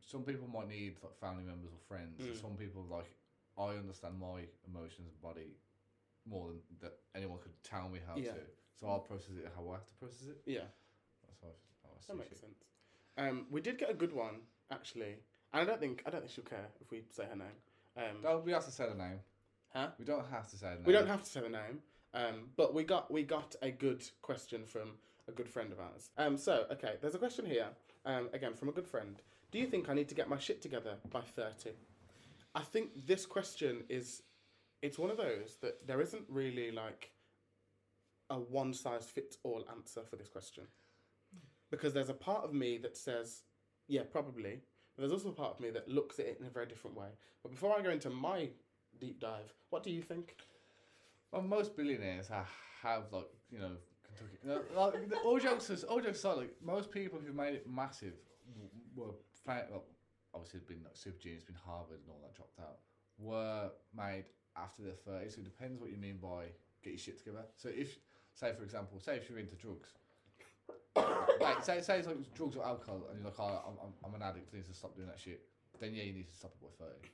some 0.00 0.22
people 0.22 0.48
might 0.48 0.68
need 0.68 0.96
like 1.02 1.14
family 1.20 1.44
members 1.44 1.70
or 1.72 1.78
friends. 1.86 2.20
Mm. 2.20 2.40
Some 2.40 2.56
people 2.56 2.86
like 2.90 3.10
I 3.58 3.76
understand 3.76 4.18
my 4.18 4.48
emotions 4.66 5.08
and 5.08 5.20
body 5.20 5.52
more 6.26 6.48
than 6.48 6.60
that 6.80 6.96
anyone 7.14 7.38
could 7.38 7.52
tell 7.62 7.88
me 7.88 8.00
how 8.06 8.16
Yeah. 8.16 8.32
to. 8.32 8.40
So 8.78 8.88
I'll 8.88 9.00
process 9.00 9.36
it 9.36 9.52
how 9.54 9.68
I 9.68 9.72
have 9.74 9.86
to 9.86 9.94
process 9.94 10.28
it. 10.28 10.40
Yeah. 10.46 10.64
That's 11.26 11.40
how 11.42 11.48
I, 11.48 11.52
how 11.84 11.90
I 11.92 12.00
That 12.08 12.16
makes 12.16 12.30
shit. 12.30 12.38
sense. 12.40 12.64
Um, 13.20 13.46
we 13.50 13.60
did 13.60 13.78
get 13.78 13.90
a 13.90 13.94
good 13.94 14.12
one 14.14 14.36
actually, 14.72 15.16
and 15.52 15.62
I 15.62 15.64
don't 15.64 15.78
think 15.80 16.02
I 16.06 16.10
don't 16.10 16.20
think 16.22 16.32
she'll 16.32 16.44
care 16.44 16.68
if 16.80 16.90
we 16.90 17.02
say 17.10 17.24
her 17.30 17.36
name. 17.36 17.58
Um, 17.96 18.22
No, 18.22 18.38
we 18.44 18.52
have 18.52 18.64
to 18.64 18.70
say 18.70 18.88
the 18.88 18.94
name. 18.94 19.20
Huh? 19.74 19.88
We 19.98 20.04
don't 20.04 20.26
have 20.30 20.48
to 20.50 20.56
say 20.56 20.68
the 20.70 20.74
name. 20.76 20.84
we 20.86 20.92
don't 20.92 21.06
have 21.06 21.22
to 21.22 21.30
say 21.30 21.40
the 21.40 21.48
name, 21.48 21.80
um, 22.14 22.48
but 22.56 22.74
we 22.74 22.82
got 22.82 23.10
we 23.12 23.22
got 23.22 23.54
a 23.62 23.70
good 23.70 24.02
question 24.22 24.64
from 24.64 24.92
a 25.28 25.32
good 25.32 25.48
friend 25.48 25.70
of 25.72 25.78
ours. 25.78 26.10
Um, 26.16 26.36
so 26.36 26.64
okay, 26.72 26.94
there's 27.00 27.14
a 27.14 27.18
question 27.18 27.44
here. 27.46 27.68
Um, 28.06 28.30
again 28.32 28.54
from 28.54 28.68
a 28.70 28.72
good 28.72 28.86
friend. 28.88 29.20
Do 29.52 29.58
you 29.58 29.66
think 29.66 29.88
I 29.90 29.94
need 29.94 30.08
to 30.08 30.14
get 30.14 30.28
my 30.28 30.38
shit 30.38 30.62
together 30.62 30.94
by 31.10 31.20
thirty? 31.20 31.72
I 32.54 32.62
think 32.62 33.06
this 33.06 33.26
question 33.26 33.84
is, 33.88 34.22
it's 34.82 34.98
one 34.98 35.10
of 35.10 35.18
those 35.18 35.56
that 35.60 35.86
there 35.86 36.00
isn't 36.00 36.24
really 36.28 36.72
like 36.72 37.12
a 38.30 38.36
one 38.36 38.72
size 38.72 39.04
fits 39.04 39.36
all 39.44 39.64
answer 39.70 40.02
for 40.08 40.16
this 40.16 40.28
question. 40.28 40.64
Because 41.70 41.92
there's 41.92 42.08
a 42.08 42.14
part 42.14 42.44
of 42.44 42.52
me 42.52 42.78
that 42.78 42.96
says, 42.96 43.42
yeah, 43.86 44.02
probably. 44.10 44.60
But 44.96 45.02
there's 45.02 45.12
also 45.12 45.28
a 45.28 45.32
part 45.32 45.54
of 45.54 45.60
me 45.60 45.70
that 45.70 45.88
looks 45.88 46.18
at 46.18 46.26
it 46.26 46.38
in 46.40 46.46
a 46.46 46.50
very 46.50 46.66
different 46.66 46.96
way. 46.96 47.08
But 47.42 47.52
before 47.52 47.78
I 47.78 47.82
go 47.82 47.90
into 47.90 48.10
my 48.10 48.48
deep 49.00 49.20
dive, 49.20 49.52
what 49.70 49.82
do 49.82 49.90
you 49.90 50.02
think? 50.02 50.36
Well, 51.32 51.42
most 51.42 51.76
billionaires 51.76 52.28
have 52.28 53.04
like 53.12 53.28
you 53.52 53.58
know 53.60 53.76
Kentucky. 54.04 54.70
Like, 54.76 55.24
all 55.24 55.38
jokes, 55.38 55.84
all 55.84 56.00
jokes 56.00 56.18
aside, 56.18 56.36
like 56.38 56.54
most 56.64 56.90
people 56.90 57.20
who 57.24 57.32
made 57.32 57.54
it 57.54 57.66
massive 57.68 58.14
were 58.96 59.06
well, 59.46 59.84
obviously 60.34 60.60
been 60.66 60.82
like 60.82 60.96
super 60.96 61.18
genius, 61.18 61.44
been 61.44 61.56
Harvard 61.64 62.00
and 62.02 62.10
all 62.10 62.20
that 62.22 62.34
dropped 62.34 62.58
out. 62.58 62.78
Were 63.18 63.70
made 63.96 64.24
after 64.56 64.82
their 64.82 64.94
thirties. 64.94 65.34
So 65.34 65.40
it 65.40 65.44
depends 65.44 65.80
what 65.80 65.90
you 65.90 65.96
mean 65.96 66.18
by 66.20 66.46
get 66.82 66.90
your 66.90 66.98
shit 66.98 67.18
together. 67.18 67.44
So 67.56 67.68
if, 67.68 67.98
say 68.34 68.52
for 68.56 68.64
example, 68.64 68.98
say 69.00 69.16
if 69.16 69.28
you're 69.30 69.38
into 69.38 69.54
drugs. 69.54 69.90
Like, 71.40 71.62
say, 71.64 71.80
say 71.80 71.98
it's 71.98 72.06
like 72.08 72.34
drugs 72.34 72.56
or 72.56 72.64
alcohol, 72.66 73.06
and 73.10 73.18
you're 73.18 73.26
like, 73.30 73.38
oh, 73.40 73.76
I'm, 73.82 73.92
I'm, 74.04 74.14
an 74.14 74.22
addict, 74.26 74.52
I 74.52 74.56
need 74.58 74.66
to 74.66 74.74
stop 74.74 74.94
doing 74.96 75.08
that 75.08 75.18
shit. 75.20 75.40
Then 75.80 75.94
yeah, 75.94 76.02
you 76.04 76.12
need 76.12 76.28
to 76.28 76.34
stop 76.34 76.52
it 76.54 76.60
by 76.60 76.84
thirty. 76.84 77.08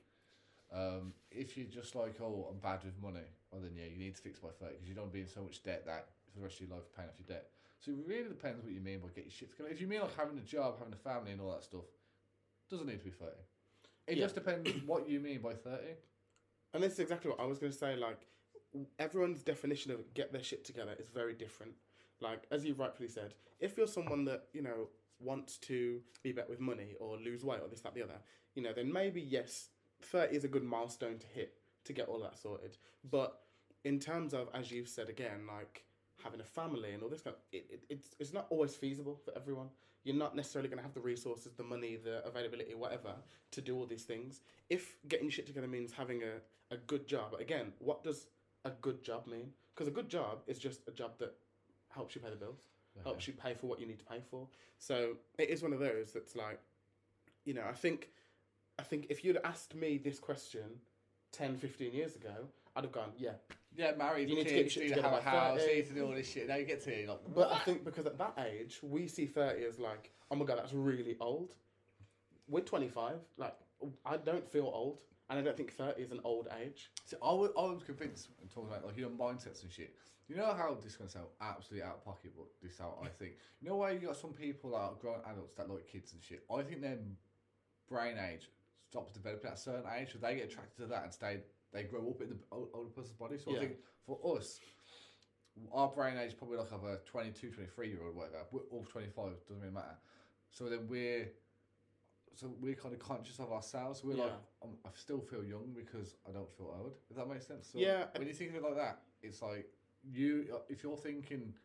Um, 0.73 1.13
if 1.31 1.55
you're 1.57 1.67
just 1.67 1.95
like, 1.95 2.15
oh, 2.21 2.47
I'm 2.51 2.59
bad 2.59 2.83
with 2.83 3.01
money, 3.01 3.25
well 3.51 3.61
then 3.61 3.71
yeah, 3.75 3.85
you 3.85 3.97
need 3.97 4.15
to 4.15 4.21
fix 4.21 4.39
by 4.39 4.49
30 4.59 4.73
because 4.73 4.89
you 4.89 4.95
don't 4.95 5.13
be 5.13 5.21
in 5.21 5.27
so 5.27 5.41
much 5.41 5.63
debt 5.63 5.85
that 5.85 6.07
for 6.33 6.39
the 6.39 6.43
rest 6.43 6.59
of 6.59 6.67
your 6.67 6.75
life 6.75 6.85
paying 6.93 7.07
off 7.07 7.15
your 7.17 7.37
debt. 7.37 7.47
So 7.79 7.91
it 7.91 7.97
really 8.05 8.27
depends 8.27 8.65
what 8.65 8.73
you 8.73 8.81
mean 8.81 8.99
by 8.99 9.07
get 9.15 9.23
your 9.23 9.31
shit 9.31 9.51
together. 9.51 9.69
If 9.69 9.79
you 9.79 9.87
mean 9.87 10.01
like 10.01 10.17
having 10.17 10.37
a 10.37 10.41
job, 10.41 10.75
having 10.77 10.91
a 10.93 10.97
family 10.97 11.31
and 11.31 11.39
all 11.39 11.51
that 11.51 11.63
stuff, 11.63 11.85
doesn't 12.69 12.85
need 12.85 12.99
to 12.99 13.05
be 13.05 13.11
30. 13.11 13.31
It 14.07 14.17
Yeah. 14.17 14.23
just 14.25 14.35
depends 14.35 14.69
what 14.85 15.07
you 15.07 15.21
mean 15.21 15.39
by 15.39 15.53
30. 15.53 15.83
And 16.73 16.83
this 16.83 16.93
is 16.93 16.99
exactly 16.99 17.31
what 17.31 17.39
I 17.39 17.45
was 17.45 17.59
going 17.59 17.71
to 17.71 17.77
say. 17.77 17.95
Like, 17.95 18.27
everyone's 18.99 19.43
definition 19.43 19.91
of 19.93 20.13
get 20.13 20.33
their 20.33 20.43
shit 20.43 20.65
together 20.65 20.95
is 20.99 21.07
very 21.07 21.33
different. 21.33 21.75
Like, 22.21 22.43
as 22.51 22.65
you 22.65 22.73
rightfully 22.73 23.09
said, 23.09 23.33
if 23.59 23.77
you're 23.77 23.87
someone 23.87 24.25
that, 24.25 24.45
you 24.53 24.61
know, 24.61 24.89
wants 25.19 25.57
to 25.57 25.99
be 26.23 26.31
better 26.31 26.49
with 26.49 26.59
money 26.59 26.95
or 26.99 27.17
lose 27.17 27.43
weight 27.43 27.61
or 27.61 27.67
this, 27.67 27.81
that, 27.81 27.95
the 27.95 28.03
other, 28.03 28.19
you 28.55 28.61
know, 28.61 28.73
then 28.73 28.91
maybe, 28.91 29.21
yes, 29.21 29.69
30 30.01 30.35
is 30.35 30.43
a 30.43 30.47
good 30.47 30.63
milestone 30.63 31.17
to 31.17 31.27
hit 31.27 31.53
to 31.85 31.93
get 31.93 32.07
all 32.07 32.19
that 32.19 32.37
sorted. 32.37 32.77
But 33.09 33.39
in 33.83 33.99
terms 33.99 34.33
of, 34.33 34.49
as 34.53 34.71
you've 34.71 34.89
said 34.89 35.09
again, 35.09 35.47
like 35.47 35.83
having 36.23 36.41
a 36.41 36.43
family 36.43 36.91
and 36.91 37.03
all 37.03 37.09
this 37.09 37.21
kind 37.21 37.35
of, 37.35 37.41
it, 37.51 37.65
it, 37.69 37.83
it's, 37.89 38.15
it's 38.19 38.33
not 38.33 38.47
always 38.49 38.75
feasible 38.75 39.19
for 39.23 39.33
everyone. 39.35 39.69
You're 40.03 40.15
not 40.15 40.35
necessarily 40.35 40.69
going 40.69 40.79
to 40.79 40.83
have 40.83 40.93
the 40.93 41.01
resources, 41.01 41.53
the 41.53 41.63
money, 41.63 41.97
the 42.01 42.25
availability, 42.25 42.73
whatever, 42.75 43.13
to 43.51 43.61
do 43.61 43.75
all 43.77 43.85
these 43.85 44.03
things. 44.03 44.41
If 44.69 44.97
getting 45.07 45.29
shit 45.29 45.47
together 45.47 45.67
means 45.67 45.91
having 45.91 46.21
a, 46.23 46.73
a 46.73 46.77
good 46.77 47.07
job, 47.07 47.35
again, 47.39 47.73
what 47.79 48.03
does 48.03 48.27
a 48.65 48.71
good 48.81 49.03
job 49.03 49.27
mean? 49.27 49.51
Because 49.73 49.87
a 49.87 49.91
good 49.91 50.09
job 50.09 50.39
is 50.47 50.59
just 50.59 50.81
a 50.87 50.91
job 50.91 51.11
that 51.19 51.35
helps 51.97 52.15
you 52.15 52.21
pay 52.21 52.29
the 52.29 52.37
bills 52.37 52.69
helps 53.03 53.27
you 53.27 53.33
pay 53.33 53.53
for 53.53 53.67
what 53.67 53.79
you 53.79 53.87
need 53.87 53.99
to 53.99 54.05
pay 54.05 54.19
for. 54.29 54.47
So 54.79 55.13
it 55.37 55.49
is 55.49 55.61
one 55.61 55.73
of 55.73 55.79
those 55.79 56.11
that's 56.13 56.35
like, 56.35 56.59
you 57.45 57.53
know, 57.53 57.63
I 57.67 57.73
think, 57.73 58.09
I 58.79 58.83
think 58.83 59.07
if 59.09 59.23
you'd 59.23 59.39
asked 59.43 59.75
me 59.75 59.97
this 59.97 60.19
question 60.19 60.63
10, 61.31 61.57
15 61.57 61.93
years 61.93 62.15
ago, 62.15 62.47
I'd 62.75 62.83
have 62.83 62.91
gone, 62.91 63.11
yeah. 63.17 63.31
Yeah, 63.75 63.91
married, 63.97 64.29
You 64.29 64.35
need 64.35 64.47
to 64.47 64.53
kids, 64.53 64.75
get 64.75 64.83
shit 64.83 64.95
to 64.95 65.01
have 65.01 65.13
a 65.13 65.17
together 65.17 65.31
by 65.31 65.37
house, 65.39 65.59
30. 65.61 65.75
need 65.75 65.87
to 65.87 65.93
do 65.93 66.05
all 66.05 66.11
this 66.11 66.31
shit. 66.31 66.47
Now 66.47 66.55
you 66.55 66.65
get 66.65 66.83
to 66.83 66.89
here, 66.89 67.07
like, 67.07 67.19
But 67.33 67.51
I 67.51 67.59
think 67.59 67.83
because 67.83 68.05
at 68.05 68.17
that 68.17 68.37
age, 68.45 68.79
we 68.81 69.07
see 69.07 69.25
30 69.25 69.63
as 69.65 69.79
like, 69.79 70.11
oh 70.31 70.35
my 70.35 70.45
God, 70.45 70.57
that's 70.57 70.73
really 70.73 71.15
old. 71.19 71.53
We're 72.47 72.61
25. 72.61 73.15
Like, 73.37 73.55
I 74.05 74.17
don't 74.17 74.47
feel 74.49 74.65
old. 74.73 74.99
And 75.29 75.39
I 75.39 75.41
don't 75.41 75.57
think 75.57 75.73
30 75.73 76.01
is 76.01 76.11
an 76.11 76.21
old 76.23 76.47
age. 76.61 76.89
See, 77.05 77.17
I 77.21 77.33
was, 77.33 77.51
I 77.57 77.63
was 77.63 77.83
convinced 77.83 78.29
when 78.39 78.47
talking 78.49 78.69
about 78.69 78.85
like 78.85 78.97
you 78.97 79.03
know 79.03 79.09
mindsets 79.09 79.63
and 79.63 79.71
shit. 79.71 79.93
You 80.27 80.35
know 80.35 80.53
how 80.53 80.75
this 80.75 80.93
is 80.93 80.97
gonna 80.97 81.09
sound 81.09 81.27
absolutely 81.41 81.83
out 81.87 81.95
of 81.95 82.05
pocket, 82.05 82.31
but 82.35 82.47
this 82.61 82.79
out 82.81 82.97
I 83.03 83.07
think. 83.07 83.33
You 83.61 83.69
know 83.69 83.75
why 83.75 83.91
you 83.91 83.99
got 83.99 84.17
some 84.17 84.33
people 84.33 84.71
that 84.71 84.77
are 84.77 84.93
grown 84.99 85.19
adults 85.29 85.55
that 85.55 85.69
like 85.69 85.87
kids 85.87 86.13
and 86.13 86.23
shit. 86.23 86.43
I 86.53 86.61
think 86.63 86.81
their 86.81 86.97
brain 87.89 88.17
age 88.17 88.49
stops 88.89 89.11
developing 89.11 89.49
at 89.49 89.57
a 89.57 89.59
certain 89.59 89.85
age, 89.99 90.13
so 90.13 90.19
they 90.19 90.35
get 90.35 90.45
attracted 90.45 90.77
to 90.83 90.87
that 90.87 91.03
and 91.03 91.13
stay. 91.13 91.39
They 91.73 91.83
grow 91.83 92.09
up 92.09 92.21
in 92.21 92.29
the 92.29 92.37
older 92.51 92.89
person's 92.95 93.13
body. 93.13 93.37
So 93.37 93.51
I 93.51 93.59
think 93.59 93.73
for 94.05 94.37
us, 94.37 94.59
our 95.73 95.89
brain 95.89 96.17
age 96.17 96.29
is 96.29 96.33
probably 96.33 96.57
like 96.57 96.71
of 96.71 96.83
a 96.85 96.97
22, 97.05 97.51
23 97.51 97.89
year 97.89 97.99
old, 98.05 98.15
whatever. 98.15 98.37
We're 98.51 98.61
all 98.71 98.85
twenty 98.89 99.09
five. 99.09 99.33
Doesn't 99.47 99.61
really 99.61 99.73
matter. 99.73 99.97
So 100.51 100.65
then 100.69 100.87
we're. 100.87 101.27
So 102.37 102.53
we're 102.61 102.75
kind 102.75 102.93
of 102.93 102.99
conscious 102.99 103.39
of 103.39 103.51
ourselves. 103.51 104.03
We're 104.03 104.13
like, 104.15 104.27
Yeah. 104.29 104.37
um, 104.67 104.77
I 104.85 104.89
still 104.93 105.19
feel 105.21 105.43
young 105.43 105.73
because 105.73 106.15
I 106.27 106.31
don't 106.31 106.49
feel 106.55 106.67
old. 106.79 106.95
Does 107.07 107.17
that 107.17 107.27
make 107.27 107.41
sense? 107.41 107.69
So 107.73 107.79
Yeah. 107.79 108.09
When 108.15 108.27
you 108.27 108.33
think 108.35 108.51
of 108.51 108.57
it 108.57 108.61
like 108.63 108.75
that, 108.75 109.01
it's 109.23 109.41
like 109.41 109.73
you. 110.03 110.61
If 110.69 110.83
you're 110.83 110.97
thinking 110.97 111.55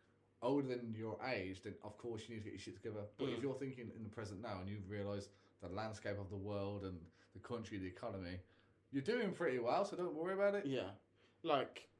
older 0.40 0.68
than 0.68 0.94
your 0.94 1.18
age, 1.26 1.62
then 1.62 1.74
of 1.84 1.98
course 1.98 2.26
you 2.26 2.34
need 2.34 2.40
to 2.40 2.44
get 2.44 2.54
your 2.54 2.60
shit 2.60 2.76
together. 2.76 3.04
But 3.18 3.28
if 3.28 3.38
Mm. 3.38 3.42
you're 3.42 3.54
thinking 3.54 3.92
in 3.94 4.02
the 4.02 4.08
present 4.08 4.40
now 4.40 4.60
and 4.60 4.68
you 4.68 4.78
realise 4.88 5.28
the 5.60 5.68
landscape 5.68 6.18
of 6.18 6.30
the 6.30 6.36
world 6.38 6.84
and 6.84 6.98
the 7.34 7.38
country, 7.40 7.76
the 7.76 7.86
economy, 7.86 8.40
you're 8.92 9.02
doing 9.02 9.32
pretty 9.34 9.58
well. 9.58 9.84
So 9.84 9.94
don't 9.96 10.14
worry 10.14 10.32
about 10.32 10.54
it. 10.54 10.64
Yeah, 10.64 10.90
like 11.42 11.90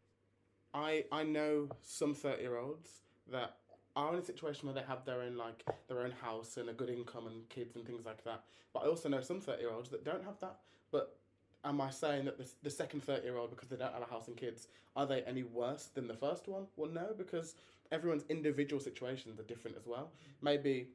I 0.72 1.04
I 1.12 1.24
know 1.24 1.68
some 1.82 2.14
thirty 2.14 2.42
year 2.42 2.56
olds 2.56 3.02
that 3.30 3.58
are 3.94 4.12
in 4.12 4.18
a 4.18 4.24
situation 4.24 4.66
where 4.66 4.74
they 4.74 4.86
have 4.86 5.04
their 5.04 5.22
own 5.22 5.36
like 5.36 5.64
their 5.88 6.00
own 6.00 6.12
house 6.22 6.56
and 6.56 6.68
a 6.68 6.72
good 6.72 6.90
income 6.90 7.26
and 7.26 7.48
kids 7.48 7.76
and 7.76 7.86
things 7.86 8.04
like 8.06 8.24
that. 8.24 8.42
But 8.72 8.84
I 8.84 8.86
also 8.86 9.08
know 9.08 9.20
some 9.20 9.40
thirty 9.40 9.62
year 9.62 9.72
olds 9.72 9.90
that 9.90 10.04
don't 10.04 10.24
have 10.24 10.38
that. 10.40 10.56
But 10.90 11.16
am 11.64 11.80
I 11.80 11.90
saying 11.90 12.24
that 12.26 12.38
the, 12.38 12.48
the 12.62 12.70
second 12.70 13.02
thirty 13.02 13.24
year 13.24 13.36
old 13.36 13.50
because 13.50 13.68
they 13.68 13.76
don't 13.76 13.92
have 13.92 14.02
a 14.02 14.10
house 14.10 14.28
and 14.28 14.36
kids 14.36 14.68
are 14.94 15.06
they 15.06 15.22
any 15.22 15.42
worse 15.42 15.88
than 15.94 16.06
the 16.06 16.14
first 16.14 16.48
one? 16.48 16.66
Well, 16.76 16.90
no, 16.90 17.08
because 17.16 17.54
everyone's 17.90 18.24
individual 18.28 18.80
situations 18.80 19.38
are 19.40 19.44
different 19.44 19.76
as 19.76 19.86
well. 19.86 20.10
Maybe 20.40 20.88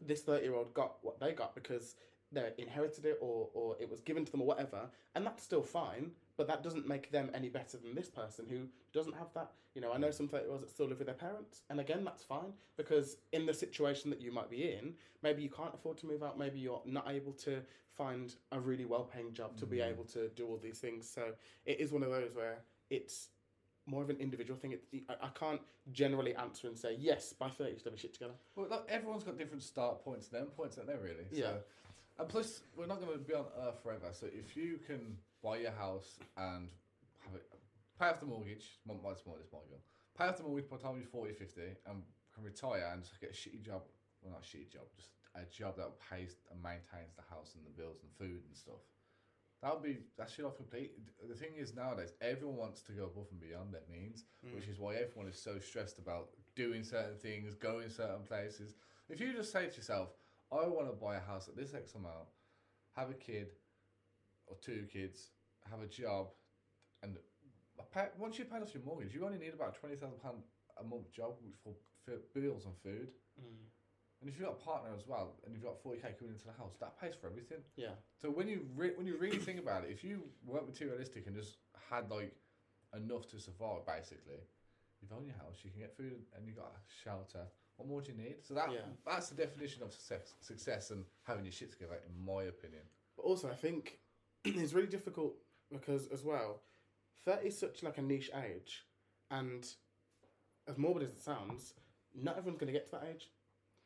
this 0.00 0.22
30 0.22 0.44
year 0.44 0.54
old 0.54 0.74
got 0.74 0.96
what 1.02 1.20
they 1.20 1.32
got 1.32 1.54
because 1.54 1.94
they 2.32 2.50
inherited 2.58 3.04
it 3.04 3.18
or, 3.20 3.48
or 3.54 3.76
it 3.80 3.88
was 3.88 4.00
given 4.00 4.24
to 4.24 4.32
them 4.32 4.42
or 4.42 4.46
whatever, 4.46 4.88
and 5.14 5.24
that's 5.24 5.42
still 5.42 5.62
fine, 5.62 6.10
but 6.38 6.46
that 6.46 6.62
doesn't 6.62 6.88
make 6.88 7.10
them 7.10 7.30
any 7.34 7.50
better 7.50 7.76
than 7.76 7.94
this 7.94 8.08
person 8.08 8.46
who 8.48 8.60
doesn't 8.94 9.14
have 9.16 9.26
that. 9.34 9.50
You 9.74 9.82
know, 9.82 9.92
I 9.92 9.98
know 9.98 10.10
some 10.10 10.28
30 10.28 10.44
year 10.44 10.52
olds 10.52 10.62
that 10.64 10.70
still 10.70 10.86
live 10.86 10.98
with 10.98 11.06
their 11.08 11.14
parents, 11.16 11.62
and 11.68 11.80
again, 11.80 12.04
that's 12.04 12.22
fine 12.24 12.52
because 12.78 13.18
in 13.32 13.44
the 13.44 13.52
situation 13.52 14.08
that 14.10 14.20
you 14.22 14.32
might 14.32 14.48
be 14.48 14.72
in, 14.72 14.94
maybe 15.22 15.42
you 15.42 15.50
can't 15.50 15.74
afford 15.74 15.98
to 15.98 16.06
move 16.06 16.22
out, 16.22 16.38
maybe 16.38 16.58
you're 16.58 16.80
not 16.86 17.10
able 17.10 17.32
to 17.32 17.60
find 17.96 18.36
a 18.52 18.60
really 18.60 18.84
well 18.86 19.04
paying 19.04 19.32
job 19.34 19.56
to 19.58 19.66
be 19.66 19.78
Mm. 19.78 19.90
able 19.90 20.04
to 20.04 20.28
do 20.30 20.46
all 20.46 20.56
these 20.56 20.78
things. 20.78 21.08
So 21.10 21.32
it 21.66 21.80
is 21.80 21.92
one 21.92 22.04
of 22.04 22.10
those 22.10 22.32
where 22.34 22.58
it's 22.88 23.28
more 23.86 24.02
of 24.02 24.10
an 24.10 24.16
individual 24.20 24.58
thing. 24.58 24.72
It, 24.72 24.84
I, 25.08 25.14
I 25.26 25.28
can't 25.30 25.60
generally 25.92 26.34
answer 26.36 26.68
and 26.68 26.78
say, 26.78 26.94
yes, 26.98 27.32
by 27.32 27.48
30 27.48 27.70
you 27.72 27.76
should 27.78 27.86
have 27.86 27.94
a 27.94 27.98
shit 27.98 28.12
together. 28.14 28.34
Well, 28.54 28.68
look, 28.70 28.86
everyone's 28.88 29.24
got 29.24 29.36
different 29.36 29.64
start 29.64 30.04
points 30.04 30.28
and 30.28 30.42
end 30.42 30.56
points, 30.56 30.78
aren't 30.78 30.88
they, 30.90 30.96
really? 30.96 31.26
So, 31.32 31.36
Yeah. 31.38 31.56
And 32.18 32.28
plus, 32.28 32.62
we're 32.76 32.86
not 32.86 33.00
going 33.00 33.12
to 33.12 33.18
be 33.18 33.34
on 33.34 33.46
Earth 33.64 33.78
forever. 33.82 34.08
So 34.12 34.26
if 34.26 34.56
you 34.56 34.78
can 34.86 35.16
buy 35.42 35.58
your 35.58 35.70
house 35.72 36.18
and 36.36 36.68
have 37.24 37.34
it, 37.34 37.46
pay 37.98 38.06
off 38.06 38.20
the 38.20 38.26
mortgage, 38.26 38.78
my, 38.86 38.94
my, 39.02 39.10
this 39.14 39.22
my 39.26 39.32
girl, 39.70 39.82
pay 40.16 40.24
off 40.24 40.36
the 40.38 40.42
mortgage 40.42 40.68
by 40.68 40.76
the 40.76 40.82
time 40.82 40.96
you're 40.96 41.06
40, 41.06 41.32
50, 41.32 41.60
and 41.86 42.02
can 42.34 42.44
retire 42.44 42.90
and 42.92 43.02
just 43.04 43.20
get 43.20 43.30
a 43.30 43.32
shitty 43.34 43.62
job, 43.64 43.82
well, 44.22 44.32
not 44.32 44.42
a 44.42 44.46
shitty 44.46 44.70
job, 44.72 44.82
just 44.96 45.10
a 45.36 45.44
job 45.46 45.76
that 45.76 45.90
pays 46.10 46.36
and 46.50 46.60
maintains 46.62 47.14
the 47.14 47.22
house 47.30 47.54
and 47.54 47.64
the 47.64 47.70
bills 47.70 48.02
and 48.02 48.10
food 48.18 48.42
and 48.46 48.56
stuff. 48.56 48.82
That 49.62 49.74
would 49.74 49.82
be, 49.82 49.98
that 50.16 50.30
should 50.30 50.44
all 50.44 50.52
complete. 50.52 50.92
The 51.28 51.34
thing 51.34 51.50
is, 51.58 51.74
nowadays, 51.74 52.12
everyone 52.20 52.56
wants 52.56 52.80
to 52.82 52.92
go 52.92 53.04
above 53.04 53.26
and 53.30 53.40
beyond 53.40 53.74
their 53.74 53.82
means 53.90 54.24
Mm. 54.46 54.54
which 54.54 54.68
is 54.68 54.78
why 54.78 54.94
everyone 54.94 55.26
is 55.28 55.36
so 55.38 55.58
stressed 55.58 55.98
about 55.98 56.30
doing 56.54 56.84
certain 56.84 57.16
things, 57.16 57.54
going 57.56 57.90
certain 57.90 58.22
places. 58.22 58.74
If 59.08 59.20
you 59.20 59.32
just 59.32 59.50
say 59.50 59.66
to 59.68 59.76
yourself, 59.76 60.10
I 60.50 60.66
want 60.66 60.86
to 60.88 60.92
buy 60.92 61.16
a 61.16 61.20
house 61.20 61.48
at 61.48 61.56
this 61.56 61.74
X 61.74 61.94
amount, 61.94 62.28
have 62.96 63.10
a 63.10 63.14
kid 63.14 63.48
or 64.46 64.56
two 64.62 64.86
kids, 64.92 65.30
have 65.70 65.82
a 65.82 65.86
job, 65.86 66.28
and 67.02 67.16
pay, 67.92 68.06
once 68.18 68.38
you've 68.38 68.50
paid 68.50 68.62
off 68.62 68.74
your 68.74 68.82
mortgage, 68.82 69.14
you 69.14 69.24
only 69.24 69.38
need 69.38 69.54
about 69.54 69.74
twenty 69.74 69.96
thousand 69.96 70.22
pound 70.22 70.38
a 70.80 70.84
month 70.84 71.12
job 71.12 71.34
for, 71.62 71.74
for 72.04 72.14
bills 72.34 72.64
and 72.64 72.74
food. 72.82 73.10
Mm. 73.38 73.66
And 74.20 74.28
if 74.28 74.36
you've 74.36 74.48
got 74.48 74.58
a 74.60 74.64
partner 74.64 74.90
as 74.96 75.06
well, 75.06 75.36
and 75.44 75.54
you've 75.54 75.62
got 75.62 75.80
forty 75.82 76.00
k 76.00 76.14
coming 76.18 76.34
into 76.34 76.46
the 76.46 76.52
house, 76.52 76.74
that 76.80 76.98
pays 77.00 77.14
for 77.14 77.28
everything. 77.28 77.58
Yeah. 77.76 77.94
So 78.20 78.30
when 78.30 78.48
you 78.48 78.66
re- 78.74 78.94
when 78.96 79.06
you 79.06 79.16
really 79.16 79.38
think 79.38 79.60
about 79.60 79.84
it, 79.84 79.90
if 79.90 80.02
you 80.02 80.22
weren't 80.44 80.66
materialistic 80.66 81.26
and 81.26 81.36
just 81.36 81.58
had 81.90 82.10
like 82.10 82.34
enough 82.96 83.28
to 83.30 83.38
survive, 83.38 83.86
basically, 83.86 84.40
you've 85.00 85.12
owned 85.12 85.26
your 85.26 85.36
house, 85.36 85.58
you 85.62 85.70
can 85.70 85.80
get 85.80 85.96
food, 85.96 86.24
and 86.34 86.46
you 86.46 86.52
got 86.52 86.72
a 86.74 86.80
shelter. 87.04 87.46
What 87.78 87.88
more 87.88 88.02
do 88.02 88.10
you 88.12 88.18
need? 88.18 88.36
So 88.42 88.54
that 88.54 88.70
Yeah. 88.72 88.80
that's 89.06 89.28
the 89.30 89.36
definition 89.36 89.82
of 89.84 89.92
success, 89.92 90.34
success 90.40 90.90
and 90.90 91.04
having 91.22 91.44
your 91.44 91.52
shit 91.52 91.70
together, 91.70 92.00
in 92.04 92.24
my 92.24 92.42
opinion. 92.44 92.82
But 93.16 93.22
also, 93.22 93.48
I 93.48 93.54
think 93.54 94.00
it's 94.44 94.72
really 94.72 94.88
difficult 94.88 95.36
because, 95.70 96.08
as 96.08 96.24
well, 96.24 96.62
30 97.24 97.46
is 97.48 97.58
such 97.58 97.82
like 97.84 97.98
a 97.98 98.02
niche 98.02 98.30
age, 98.44 98.84
and 99.30 99.64
as 100.66 100.76
morbid 100.76 101.04
as 101.04 101.10
it 101.10 101.20
sounds, 101.20 101.74
not 102.14 102.36
everyone's 102.36 102.58
going 102.60 102.72
to 102.72 102.78
get 102.78 102.86
to 102.86 102.92
that 102.92 103.04
age. 103.08 103.30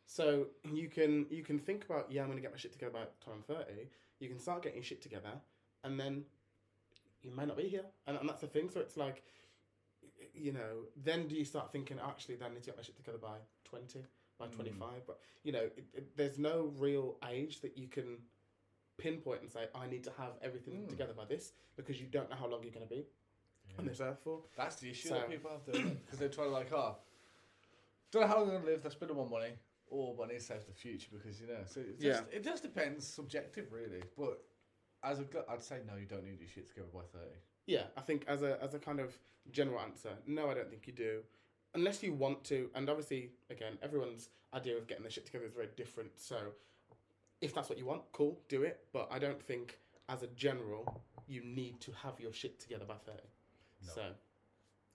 So 0.07 0.49
you 0.73 0.89
can 0.89 1.27
you 1.31 1.45
can 1.45 1.59
think 1.59 1.85
about 1.85 2.11
yeah, 2.11 2.23
I'm 2.23 2.29
going 2.29 2.39
to 2.39 2.43
get 2.43 2.51
my 2.51 2.59
shit 2.59 2.73
together 2.73 2.93
by 2.93 3.01
the 3.05 3.25
time 3.25 3.35
I'm 3.37 3.43
30. 3.43 3.89
You 4.21 4.29
can 4.29 4.39
start 4.39 4.63
getting 4.63 4.79
your 4.79 4.85
shit 4.85 5.03
together, 5.03 5.33
and 5.85 6.01
then 6.01 6.25
you 7.23 7.31
may 7.31 7.45
not 7.45 7.59
be 7.59 7.69
here, 7.69 7.85
and, 8.07 8.17
and 8.17 8.27
that's 8.29 8.41
the 8.41 8.47
thing. 8.47 8.71
So 8.71 8.81
it's 8.81 8.97
like, 8.97 9.23
you 10.35 10.53
know, 10.53 10.85
then 11.05 11.27
do 11.29 11.35
you 11.35 11.45
start 11.45 11.73
thinking 11.73 11.99
actually, 12.05 12.37
then 12.37 12.51
I 12.51 12.55
need 12.55 12.63
to 12.63 12.67
get 12.67 12.77
my 12.77 12.83
shit 12.83 12.97
together 12.97 13.19
by 13.19 13.37
20, 13.65 14.01
by 14.39 14.47
Mm. 14.47 14.53
25? 14.55 14.89
But 15.07 15.19
you 15.45 15.53
know, 15.53 15.65
it, 15.77 15.85
it, 15.95 16.17
there's 16.17 16.39
no 16.39 16.73
real 16.79 17.17
age 17.29 17.61
that 17.61 17.77
you 17.77 17.89
can 17.89 18.19
pinpoint 18.99 19.43
and 19.43 19.51
say 19.51 19.67
I 19.75 19.87
need 19.87 20.05
to 20.05 20.13
have 20.19 20.33
everything 20.43 20.75
Mm. 20.85 20.89
together 20.89 21.13
by 21.15 21.25
this 21.25 21.53
because 21.77 22.01
you 22.01 22.07
don't 22.07 22.29
know 22.31 22.37
how 22.37 22.47
long 22.47 22.63
you're 22.63 22.73
going 22.73 22.87
to 22.89 22.95
be 22.95 23.05
on 23.79 23.87
this 23.87 24.01
earth 24.01 24.19
for. 24.23 24.41
That's 24.57 24.77
the 24.77 24.91
issue 24.91 25.09
So- 25.09 25.15
that 25.15 25.31
people 25.31 25.51
have 25.51 25.65
because 25.67 26.19
they're 26.19 26.29
trying 26.29 26.49
to 26.49 26.53
like, 26.55 26.73
oh, 26.73 26.97
don't 28.11 28.23
know 28.23 28.29
how 28.29 28.37
long 28.39 28.45
I'm 28.45 28.51
going 28.51 28.63
to 28.65 28.71
live. 28.71 28.83
They're 28.83 28.91
spending 28.91 29.17
more 29.17 29.29
money, 29.29 29.53
or 29.89 30.15
but 30.15 30.25
I 30.25 30.27
need 30.33 30.39
to 30.41 30.45
save 30.45 30.61
for 30.61 30.67
the 30.71 30.77
future 30.77 31.09
because 31.13 31.41
you 31.41 31.47
know. 31.47 31.61
So 31.67 31.81
it 31.81 31.99
just, 32.01 32.23
it 32.31 32.45
just 32.45 32.63
depends, 32.63 33.07
subjective 33.07 33.73
really. 33.73 34.03
But 34.19 34.43
as 35.03 35.21
a 35.21 35.25
I'd 35.51 35.63
say 35.63 35.79
no, 35.87 35.97
you 35.97 36.05
don't 36.07 36.25
need 36.25 36.39
your 36.41 36.49
shit 36.49 36.69
together 36.69 36.89
by 36.93 37.01
thirty. 37.13 37.37
Yeah, 37.67 37.85
I 37.97 38.01
think 38.01 38.25
as 38.29 38.43
a 38.43 38.63
as 38.63 38.75
a 38.75 38.79
kind 38.79 39.01
of 39.01 39.17
general 39.51 39.81
answer, 39.81 40.11
no, 40.27 40.51
I 40.51 40.55
don't 40.55 40.71
think 40.71 40.87
you 40.87 40.93
do, 40.93 41.21
unless 41.75 42.03
you 42.03 42.13
want 42.13 42.45
to. 42.45 42.71
And 42.75 42.89
obviously, 42.89 43.31
again, 43.51 43.79
everyone's 43.83 44.29
idea 44.55 44.77
of 44.77 44.87
getting 44.87 45.03
their 45.03 45.11
shit 45.11 45.27
together 45.27 45.45
is 45.45 45.55
very 45.55 45.69
different. 45.77 46.11
So, 46.17 46.37
if 47.41 47.55
that's 47.55 47.69
what 47.69 47.79
you 47.79 47.87
want, 47.87 48.03
cool, 48.13 48.41
do 48.49 48.63
it. 48.63 48.81
But 48.93 49.09
I 49.11 49.19
don't 49.19 49.41
think, 49.41 49.79
as 50.09 50.23
a 50.23 50.29
general, 50.29 51.03
you 51.27 51.43
need 51.45 51.81
to 51.81 51.93
have 52.03 52.21
your 52.21 52.33
shit 52.33 52.61
together 52.61 52.85
by 52.87 52.97
thirty. 53.05 53.29
No. 53.87 53.93
So, 53.95 54.03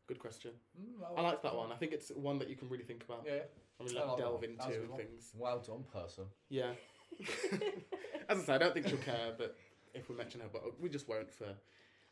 good 0.07 0.19
question. 0.19 0.51
Mm, 0.79 1.17
I 1.17 1.21
like 1.21 1.41
that 1.43 1.55
one. 1.55 1.71
I 1.71 1.75
think 1.75 1.93
it's 1.93 2.09
one 2.09 2.39
that 2.39 2.49
you 2.49 2.55
can 2.55 2.69
really 2.69 2.83
think 2.83 3.03
about. 3.03 3.23
Yeah. 3.25 3.39
I 3.79 3.83
mean, 3.83 3.95
like 3.95 4.07
that 4.07 4.17
delve. 4.17 4.41
That 4.41 4.49
into 4.49 4.87
things. 4.95 5.31
Well 5.37 5.59
done, 5.59 5.83
person. 5.93 6.25
Yeah. 6.49 6.71
As 8.29 8.39
I 8.39 8.43
say, 8.43 8.53
I 8.53 8.57
don't 8.57 8.73
think 8.73 8.87
she'll 8.87 8.97
care, 8.97 9.33
but 9.37 9.55
if 9.93 10.09
we 10.09 10.15
mention 10.15 10.41
her, 10.41 10.47
but 10.51 10.79
we 10.81 10.89
just 10.89 11.07
won't 11.07 11.31
for 11.31 11.45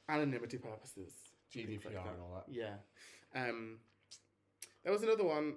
anonymity 0.10 0.58
purposes. 0.58 1.12
GDPR 1.54 1.86
like 1.86 1.96
and 1.96 2.22
all 2.22 2.36
that. 2.36 2.46
Yeah. 2.54 2.76
Um, 3.36 3.78
there 4.84 4.92
was 4.94 5.04
another 5.04 5.24
one 5.24 5.56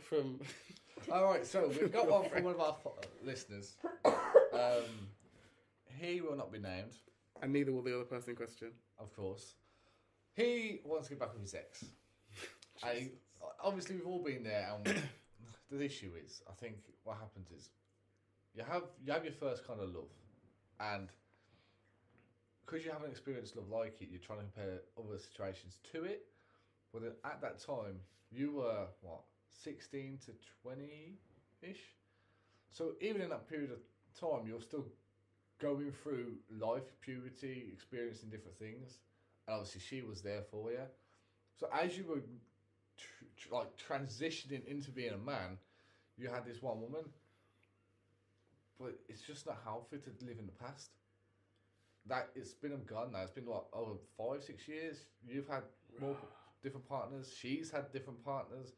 from. 0.00 0.40
All 1.12 1.24
right, 1.24 1.46
so 1.46 1.68
we've 1.68 1.92
got 1.92 2.08
one 2.10 2.28
from 2.28 2.42
one 2.42 2.54
of 2.54 2.60
our 2.60 2.76
listeners. 3.22 3.76
Um, 4.04 4.82
he 6.00 6.20
will 6.20 6.36
not 6.36 6.50
be 6.50 6.58
named. 6.58 6.94
and 7.42 7.52
neither 7.52 7.70
will 7.72 7.82
the 7.82 7.94
other 7.94 8.04
person 8.04 8.30
in 8.30 8.36
question. 8.36 8.68
of 8.98 9.14
course. 9.14 9.54
He 10.34 10.80
wants 10.84 11.08
to 11.08 11.14
get 11.14 11.20
back 11.20 11.32
with 11.34 11.42
his 11.42 11.54
ex. 11.54 11.84
And 12.82 13.10
obviously, 13.62 13.96
we've 13.96 14.06
all 14.06 14.22
been 14.22 14.42
there. 14.42 14.68
And 14.74 15.02
the 15.70 15.84
issue 15.84 16.12
is, 16.24 16.42
I 16.48 16.52
think 16.52 16.76
what 17.04 17.16
happens 17.18 17.50
is, 17.50 17.70
you 18.54 18.64
have 18.68 18.84
you 19.04 19.12
have 19.12 19.24
your 19.24 19.34
first 19.34 19.66
kind 19.66 19.80
of 19.80 19.94
love, 19.94 20.10
and 20.80 21.08
because 22.66 22.84
you 22.84 22.90
haven't 22.90 23.10
experienced 23.10 23.56
love 23.56 23.68
like 23.70 24.00
it, 24.00 24.08
you're 24.10 24.20
trying 24.20 24.40
to 24.40 24.44
compare 24.44 24.80
other 24.98 25.18
situations 25.18 25.78
to 25.92 26.04
it. 26.04 26.26
But 26.92 27.02
then 27.02 27.12
at 27.24 27.40
that 27.40 27.58
time, 27.64 28.00
you 28.30 28.52
were 28.52 28.86
what 29.00 29.20
sixteen 29.52 30.18
to 30.26 30.32
twenty 30.62 31.18
ish. 31.62 31.94
So 32.72 32.92
even 33.00 33.22
in 33.22 33.30
that 33.30 33.48
period 33.48 33.70
of 33.70 33.78
time, 34.18 34.46
you're 34.46 34.60
still 34.60 34.86
going 35.58 35.92
through 36.02 36.34
life, 36.50 36.82
puberty, 37.00 37.70
experiencing 37.72 38.28
different 38.28 38.58
things, 38.58 38.98
and 39.46 39.54
obviously 39.56 39.80
she 39.80 40.02
was 40.02 40.20
there 40.20 40.42
for 40.50 40.70
you. 40.72 40.80
So 41.58 41.68
as 41.72 41.96
you 41.96 42.04
were 42.04 42.20
tr- 42.98 43.24
tr- 43.36 43.54
like 43.54 43.68
transitioning 43.76 44.66
into 44.66 44.90
being 44.90 45.12
a 45.14 45.18
man, 45.18 45.58
you 46.18 46.28
had 46.28 46.44
this 46.44 46.60
one 46.60 46.80
woman, 46.80 47.04
but 48.78 48.98
it's 49.08 49.22
just 49.22 49.46
not 49.46 49.58
healthy 49.64 49.98
to 49.98 50.26
live 50.26 50.38
in 50.38 50.46
the 50.46 50.52
past. 50.52 50.90
That 52.08 52.28
it's 52.34 52.54
been 52.54 52.72
a 52.72 52.76
gun 52.76 53.12
now. 53.12 53.22
It's 53.22 53.32
been 53.32 53.46
what 53.46 53.66
over 53.72 53.92
five, 54.16 54.42
six 54.44 54.68
years. 54.68 54.98
You've 55.26 55.48
had 55.48 55.62
more 56.00 56.16
different 56.62 56.88
partners. 56.88 57.34
She's 57.36 57.70
had 57.70 57.90
different 57.92 58.24
partners. 58.24 58.72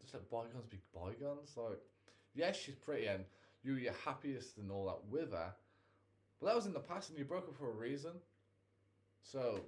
Just 0.00 0.14
let 0.14 0.30
bygones 0.30 0.66
be 0.70 0.78
bygones. 0.94 1.54
Like, 1.56 1.80
yes, 2.34 2.56
she's 2.56 2.76
pretty, 2.76 3.06
and 3.06 3.24
you 3.62 3.72
were 3.72 3.78
your 3.78 3.94
happiest 4.04 4.58
and 4.58 4.70
all 4.70 4.86
that 4.86 5.04
with 5.10 5.32
her. 5.32 5.52
But 6.40 6.46
that 6.46 6.56
was 6.56 6.66
in 6.66 6.72
the 6.72 6.80
past, 6.80 7.10
and 7.10 7.18
you 7.18 7.24
broke 7.24 7.48
up 7.48 7.56
for 7.56 7.68
a 7.68 7.74
reason. 7.74 8.12
So, 9.22 9.60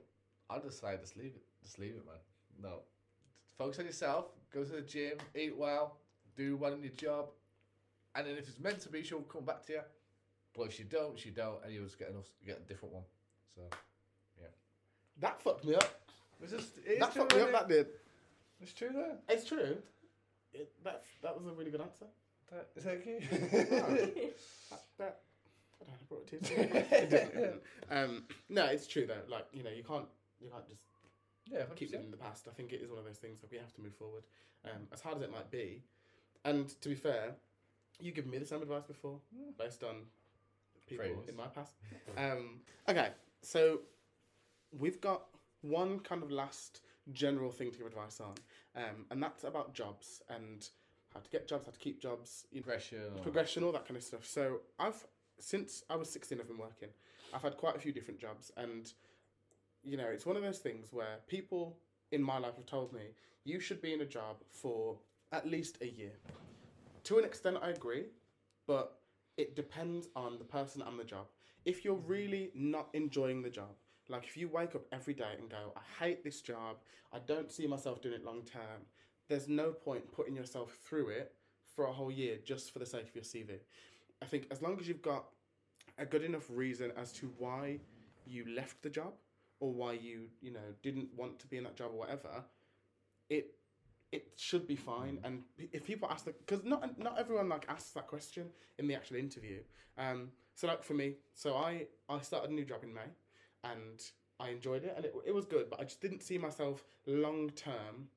I 0.49 0.59
say, 0.71 0.97
just 1.01 1.17
leave 1.17 1.33
it. 1.35 1.43
Just 1.63 1.79
leave 1.79 1.91
it, 1.91 2.07
man. 2.07 2.17
No, 2.63 2.81
focus 3.59 3.79
on 3.79 3.87
yourself. 3.87 4.27
Go 4.53 4.65
to 4.65 4.73
the 4.73 4.83
gym. 4.83 5.19
Eat 5.35 5.57
well. 5.57 5.97
Do 6.37 6.57
well 6.57 6.73
in 6.73 6.83
your 6.83 6.93
job. 6.93 7.31
And 8.15 8.27
then 8.27 8.37
if 8.37 8.49
it's 8.49 8.59
meant 8.59 8.81
to 8.81 8.89
be, 8.89 9.03
she'll 9.03 9.21
come 9.23 9.45
back 9.45 9.65
to 9.67 9.73
you. 9.73 9.81
But 10.57 10.63
if 10.65 10.73
she 10.75 10.83
don't, 10.85 11.19
she 11.19 11.31
don't, 11.31 11.63
and 11.65 11.73
you'll 11.73 11.85
just 11.85 11.99
get 11.99 12.09
enough, 12.11 12.29
get 12.47 12.59
a 12.65 12.69
different 12.69 12.95
one. 12.95 13.05
So 13.55 13.63
yeah. 14.41 14.49
That 15.21 15.41
fucked 15.41 15.65
me 15.65 15.75
up. 15.75 15.85
it's 16.43 16.53
just 16.53 16.71
it's 16.85 17.01
that 17.01 17.13
true. 17.13 17.23
fucked 17.23 17.37
me 17.37 17.43
up. 17.43 17.49
innit? 17.49 17.53
That 17.53 17.69
did. 17.69 17.87
It's 18.61 18.73
true 18.73 18.91
though. 18.93 19.17
It's 19.29 19.45
true. 19.47 19.79
It, 20.53 20.73
that's 20.85 21.07
that 21.23 21.37
was 21.37 21.47
a 21.47 21.53
really 21.53 21.71
good 21.71 21.81
answer. 21.81 22.07
That, 22.51 22.69
is 22.77 22.85
that 22.85 22.95
okay? 22.97 23.21
That, 24.71 24.83
that 24.99 25.21
I 25.81 25.85
don't 25.85 25.89
know, 25.89 25.95
I 25.95 26.05
brought 26.09 26.33
it 26.33 26.45
to 26.45 26.55
you. 26.55 26.61
It 26.61 26.73
didn't, 26.73 27.13
it 27.13 27.35
didn't. 27.35 27.61
um, 27.91 28.25
no, 28.49 28.65
it's 28.67 28.87
true 28.87 29.07
though. 29.07 29.23
Like 29.29 29.47
you 29.53 29.63
know, 29.63 29.71
you 29.71 29.83
can't 29.85 30.07
you 30.41 30.51
can't 30.51 30.67
just 30.69 30.83
yeah, 31.47 31.63
keep 31.77 31.89
100%. 31.89 31.93
living 31.93 32.07
in 32.07 32.11
the 32.11 32.17
past. 32.17 32.49
I 32.49 32.53
think 32.53 32.73
it 32.73 32.81
is 32.83 32.91
one 32.91 32.99
of 32.99 33.05
those 33.05 33.17
things 33.19 33.41
that 33.41 33.51
we 33.51 33.59
have 33.59 33.73
to 33.75 33.81
move 33.81 33.95
forward, 33.95 34.25
um, 34.65 34.87
as 34.93 35.01
hard 35.01 35.17
as 35.17 35.23
it 35.23 35.31
might 35.33 35.51
be. 35.51 35.83
And 36.45 36.69
to 36.81 36.89
be 36.89 36.95
fair, 36.95 37.33
you 37.99 38.13
given 38.13 38.31
me 38.31 38.39
the 38.39 38.47
same 38.47 38.63
advice 38.63 38.85
before, 38.85 39.19
Mm. 39.35 39.57
based 39.59 39.83
on 39.83 40.03
people 40.99 41.25
in 41.29 41.37
my 41.37 41.47
past. 41.47 41.75
Um, 42.17 42.61
okay, 42.89 43.09
so 43.43 43.81
we've 44.79 45.01
got 45.01 45.23
one 45.63 46.01
kind 46.01 46.23
of 46.23 46.31
last 46.31 46.81
general 47.13 47.51
thing 47.51 47.71
to 47.71 47.79
give 47.79 47.87
advice 47.87 48.21
on, 48.21 48.35
um, 48.77 49.07
and 49.11 49.23
that's 49.23 49.45
about 49.45 49.75
jobs 49.75 50.23
and 50.29 50.69
how 51.15 51.21
to 51.21 51.31
get 51.31 51.49
jobs, 51.49 51.67
how 51.67 51.73
to 51.73 51.79
keep 51.79 52.01
jobs, 52.01 52.47
you 52.51 52.61
know, 52.61 52.65
Progression. 52.65 53.01
progression, 53.23 53.65
all 53.65 53.73
that 53.73 53.87
kind 53.87 53.97
of 53.97 54.03
stuff. 54.05 54.25
So 54.25 54.61
I've 54.79 55.05
since 55.39 55.83
I 55.91 55.97
was 55.97 56.11
sixteen, 56.11 56.41
I've 56.41 56.49
been 56.49 56.59
working. 56.59 56.89
I've 57.33 57.43
had 57.43 57.57
quite 57.57 57.77
a 57.77 57.79
few 57.79 57.93
different 57.93 58.21
jobs, 58.21 58.53
and 58.57 58.93
you 59.83 59.97
know, 59.97 60.07
it's 60.07 60.27
one 60.27 60.37
of 60.37 60.43
those 60.43 60.59
things 60.59 60.93
where 60.93 61.19
people 61.27 61.77
in 62.13 62.23
my 62.23 62.39
life 62.39 62.57
have 62.57 62.67
told 62.67 62.93
me 62.93 63.01
you 63.45 63.61
should 63.61 63.81
be 63.81 63.93
in 63.95 64.03
a 64.03 64.07
job 64.07 64.37
for 64.51 64.99
at 65.33 65.49
least 65.49 65.79
a 65.81 65.87
year. 65.89 66.13
To 67.05 67.19
an 67.19 67.25
extent, 67.25 67.57
I 67.63 67.71
agree, 67.71 68.05
but 68.67 69.00
it 69.37 69.57
depends 69.57 70.09
on 70.17 70.39
the 70.39 70.45
person 70.45 70.83
and 70.83 70.99
the 70.99 71.05
job. 71.05 71.27
If 71.65 71.85
you're 71.85 71.95
really 71.95 72.51
not 72.55 72.89
enjoying 72.95 73.43
the 73.43 73.51
job, 73.51 73.75
like 74.09 74.25
if 74.25 74.37
you 74.37 74.49
wake 74.49 74.75
up 74.75 74.83
every 74.93 75.15
day 75.15 75.35
and 75.39 75.49
go, 75.49 75.73
I 75.77 76.05
hate 76.05 76.25
this 76.25 76.41
job, 76.41 76.77
I 77.13 77.19
don't 77.21 77.53
see 77.53 77.67
myself 77.67 78.03
doing 78.03 78.15
it 78.15 78.25
long 78.25 78.43
term, 78.43 78.87
there's 79.29 79.49
no 79.49 79.71
point 79.71 80.11
putting 80.13 80.35
yourself 80.35 80.77
through 80.85 81.09
it 81.11 81.33
for 81.75 81.87
a 81.87 81.93
whole 81.93 82.11
year 82.11 82.39
just 82.45 82.73
for 82.73 82.81
the 82.81 82.87
sake 82.87 83.09
of 83.09 83.15
your 83.15 83.25
CV. 83.25 83.61
I 84.21 84.27
think 84.27 84.47
as 84.51 84.61
long 84.61 84.79
as 84.81 84.89
you've 84.89 85.03
got 85.03 85.27
a 85.99 86.05
good 86.05 86.25
enough 86.25 86.47
reason 86.51 86.93
as 86.97 87.13
to 87.15 87.33
why 87.39 87.79
you 88.27 88.45
left 88.55 88.83
the 88.83 88.91
job 88.91 89.15
or 89.61 89.73
why 89.73 89.93
you, 89.93 90.29
you 90.41 90.53
know, 90.53 90.75
didn't 90.83 91.09
want 91.17 91.39
to 91.39 91.47
be 91.47 91.57
in 91.59 91.65
that 91.65 91.77
job 91.77 91.91
or 91.93 91.99
whatever, 91.99 92.45
it 93.29 93.55
it 94.13 94.33
should 94.37 94.67
be 94.67 94.77
fine. 94.77 95.19
And 95.25 95.43
if 95.59 95.85
people 95.85 96.09
ask 96.11 96.25
that, 96.25 96.39
because 96.39 96.65
not 96.65 96.99
not 96.99 97.19
everyone 97.19 97.49
like 97.49 97.67
asks 97.69 97.91
that 97.93 98.07
question 98.07 98.47
in 98.79 98.87
the 98.89 98.95
actual 98.95 99.17
interview. 99.17 99.61
Um, 99.99 100.33
so 100.55 100.67
like 100.67 100.83
for 100.83 100.95
me, 100.95 101.17
so 101.35 101.55
I 101.57 101.87
I 102.09 102.21
started 102.21 102.51
a 102.51 102.55
new 102.55 102.65
job 102.65 102.83
in 102.83 102.93
May, 102.93 103.11
and 103.65 104.01
I 104.39 104.49
enjoyed 104.51 104.85
it, 104.85 104.95
and 104.97 105.05
it 105.05 105.15
it 105.27 105.35
was 105.35 105.45
good, 105.47 105.71
but 105.71 105.81
I 105.81 105.85
just 105.85 106.01
didn't 106.01 106.23
see 106.23 106.39
myself 106.39 106.85
long 107.07 107.51
term 107.51 108.09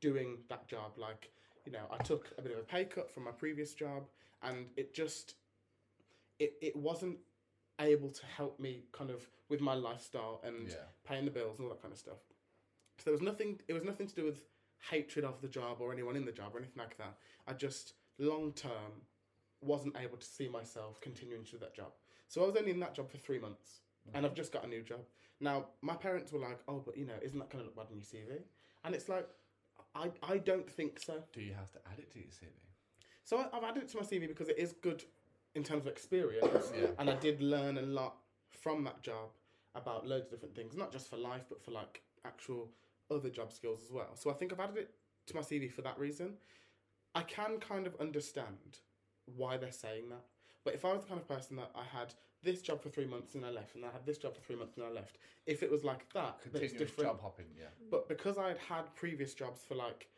doing 0.00 0.38
that 0.48 0.68
job. 0.68 0.92
Like 0.96 1.30
you 1.64 1.72
know, 1.72 1.86
I 1.90 1.96
took 2.02 2.32
a 2.38 2.42
bit 2.42 2.52
of 2.52 2.58
a 2.58 2.62
pay 2.62 2.84
cut 2.84 3.10
from 3.10 3.24
my 3.24 3.32
previous 3.32 3.74
job, 3.74 4.04
and 4.42 4.66
it 4.76 4.94
just 4.94 5.34
it 6.38 6.54
it 6.60 6.76
wasn't 6.76 7.18
able 7.80 8.10
to 8.10 8.24
help 8.26 8.58
me 8.58 8.84
kind 8.92 9.10
of 9.10 9.28
with 9.48 9.60
my 9.60 9.74
lifestyle 9.74 10.40
and 10.44 10.68
Yeah. 10.68 10.76
paying 11.04 11.24
the 11.24 11.30
bills 11.30 11.58
and 11.58 11.66
all 11.68 11.74
that 11.74 11.82
kind 11.82 11.92
of 11.92 11.98
stuff. 11.98 12.18
So 12.98 13.04
there 13.04 13.12
was 13.12 13.22
nothing. 13.22 13.60
It 13.68 13.72
was 13.74 13.84
nothing 13.84 14.06
to 14.06 14.14
do 14.14 14.24
with 14.24 14.42
hatred 14.90 15.24
of 15.24 15.40
the 15.40 15.48
job 15.48 15.78
or 15.80 15.92
anyone 15.92 16.16
in 16.16 16.24
the 16.24 16.32
job 16.32 16.54
or 16.54 16.58
anything 16.58 16.78
like 16.82 16.96
that. 16.98 17.14
I 17.46 17.52
just 17.52 17.94
long 18.18 18.52
term 18.52 19.02
wasn't 19.60 19.96
able 19.98 20.16
to 20.18 20.26
see 20.26 20.48
myself 20.48 21.00
continuing 21.00 21.44
to 21.44 21.52
do 21.52 21.58
that 21.58 21.74
job. 21.74 21.92
So 22.28 22.42
I 22.42 22.46
was 22.46 22.56
only 22.56 22.70
in 22.70 22.80
that 22.80 22.94
job 22.94 23.10
for 23.10 23.18
three 23.18 23.38
months, 23.38 23.80
and 24.14 24.24
I've 24.26 24.34
just 24.34 24.52
got 24.52 24.64
a 24.64 24.68
new 24.68 24.82
job 24.82 25.00
now. 25.40 25.66
My 25.82 25.94
parents 25.94 26.32
were 26.32 26.40
like, 26.40 26.60
"Oh, 26.68 26.82
but 26.84 26.96
you 26.96 27.06
know, 27.06 27.14
isn't 27.22 27.38
that 27.38 27.50
going 27.50 27.62
to 27.64 27.66
look 27.66 27.76
bad 27.76 27.86
on 27.90 27.96
your 27.96 28.04
CV?" 28.04 28.42
And 28.84 28.94
it's 28.94 29.08
like, 29.08 29.28
I 29.94 30.10
I 30.22 30.38
don't 30.38 30.70
think 30.70 30.98
so. 30.98 31.22
Do 31.32 31.40
you 31.40 31.54
have 31.54 31.70
to 31.72 31.78
add 31.90 31.98
it 31.98 32.10
to 32.12 32.18
your 32.18 32.28
CV? 32.28 32.50
So 33.24 33.38
I, 33.38 33.56
I've 33.56 33.64
added 33.64 33.84
it 33.84 33.88
to 33.90 33.96
my 33.98 34.02
CV 34.02 34.28
because 34.28 34.48
it 34.48 34.58
is 34.58 34.72
good 34.72 35.04
in 35.54 35.64
terms 35.64 35.86
of 35.86 35.92
experience, 35.92 36.72
Yeah. 36.80 36.88
and 36.98 37.08
I 37.10 37.14
did 37.16 37.40
learn 37.40 37.78
a 37.78 37.82
lot 37.82 38.16
from 38.50 38.84
that 38.84 39.02
job 39.02 39.30
about 39.74 40.06
loads 40.06 40.26
of 40.26 40.32
different 40.32 40.54
things, 40.54 40.76
not 40.76 40.92
just 40.92 41.08
for 41.10 41.16
life, 41.16 41.44
but 41.48 41.62
for 41.62 41.70
like 41.70 42.02
actual 42.24 42.68
other 43.10 43.30
job 43.30 43.52
skills 43.52 43.80
as 43.84 43.92
well. 43.92 44.14
So 44.14 44.30
I 44.30 44.34
think 44.34 44.52
I've 44.52 44.60
added 44.60 44.76
it 44.78 44.90
to 45.28 45.34
my 45.36 45.42
CV 45.42 45.70
for 45.70 45.82
that 45.82 45.98
reason. 45.98 46.34
I 47.14 47.22
can 47.22 47.58
kind 47.58 47.86
of 47.86 47.94
understand 48.00 48.78
why 49.36 49.56
they're 49.56 49.72
saying 49.72 50.08
that, 50.10 50.24
but 50.64 50.74
if 50.74 50.84
I 50.84 50.92
was 50.92 51.02
the 51.02 51.08
kind 51.08 51.20
of 51.20 51.28
person 51.28 51.56
that 51.56 51.70
I 51.74 51.82
had 51.84 52.14
this 52.42 52.60
job 52.60 52.82
for 52.82 52.90
three 52.90 53.06
months 53.06 53.34
and 53.34 53.44
I 53.44 53.50
left, 53.50 53.74
and 53.74 53.84
I 53.84 53.90
had 53.90 54.04
this 54.06 54.18
job 54.18 54.34
for 54.34 54.40
three 54.42 54.56
months 54.56 54.76
and 54.76 54.84
I 54.86 54.90
left, 54.90 55.16
if 55.46 55.62
it 55.62 55.70
was 55.70 55.82
like 55.82 56.12
that, 56.12 56.40
Continuous 56.42 56.72
different. 56.72 57.10
job 57.10 57.20
hopping, 57.22 57.46
yeah. 57.58 57.66
But 57.90 58.08
because 58.08 58.38
I 58.38 58.48
had 58.48 58.58
had 58.58 58.94
previous 58.94 59.34
jobs 59.34 59.62
for 59.66 59.74
like 59.74 60.08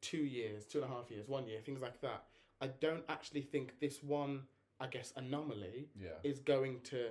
two 0.00 0.18
years, 0.24 0.64
two 0.64 0.82
and 0.82 0.90
a 0.90 0.94
half 0.94 1.10
years, 1.10 1.28
one 1.28 1.46
year, 1.48 1.60
things 1.60 1.82
like 1.82 2.00
that, 2.00 2.24
I 2.60 2.68
don't 2.80 3.02
actually 3.08 3.42
think 3.42 3.74
this 3.80 4.02
one, 4.02 4.42
I 4.80 4.86
guess, 4.86 5.12
anomaly 5.16 5.88
Yeah. 6.00 6.10
is 6.22 6.38
going 6.38 6.80
to 6.84 7.08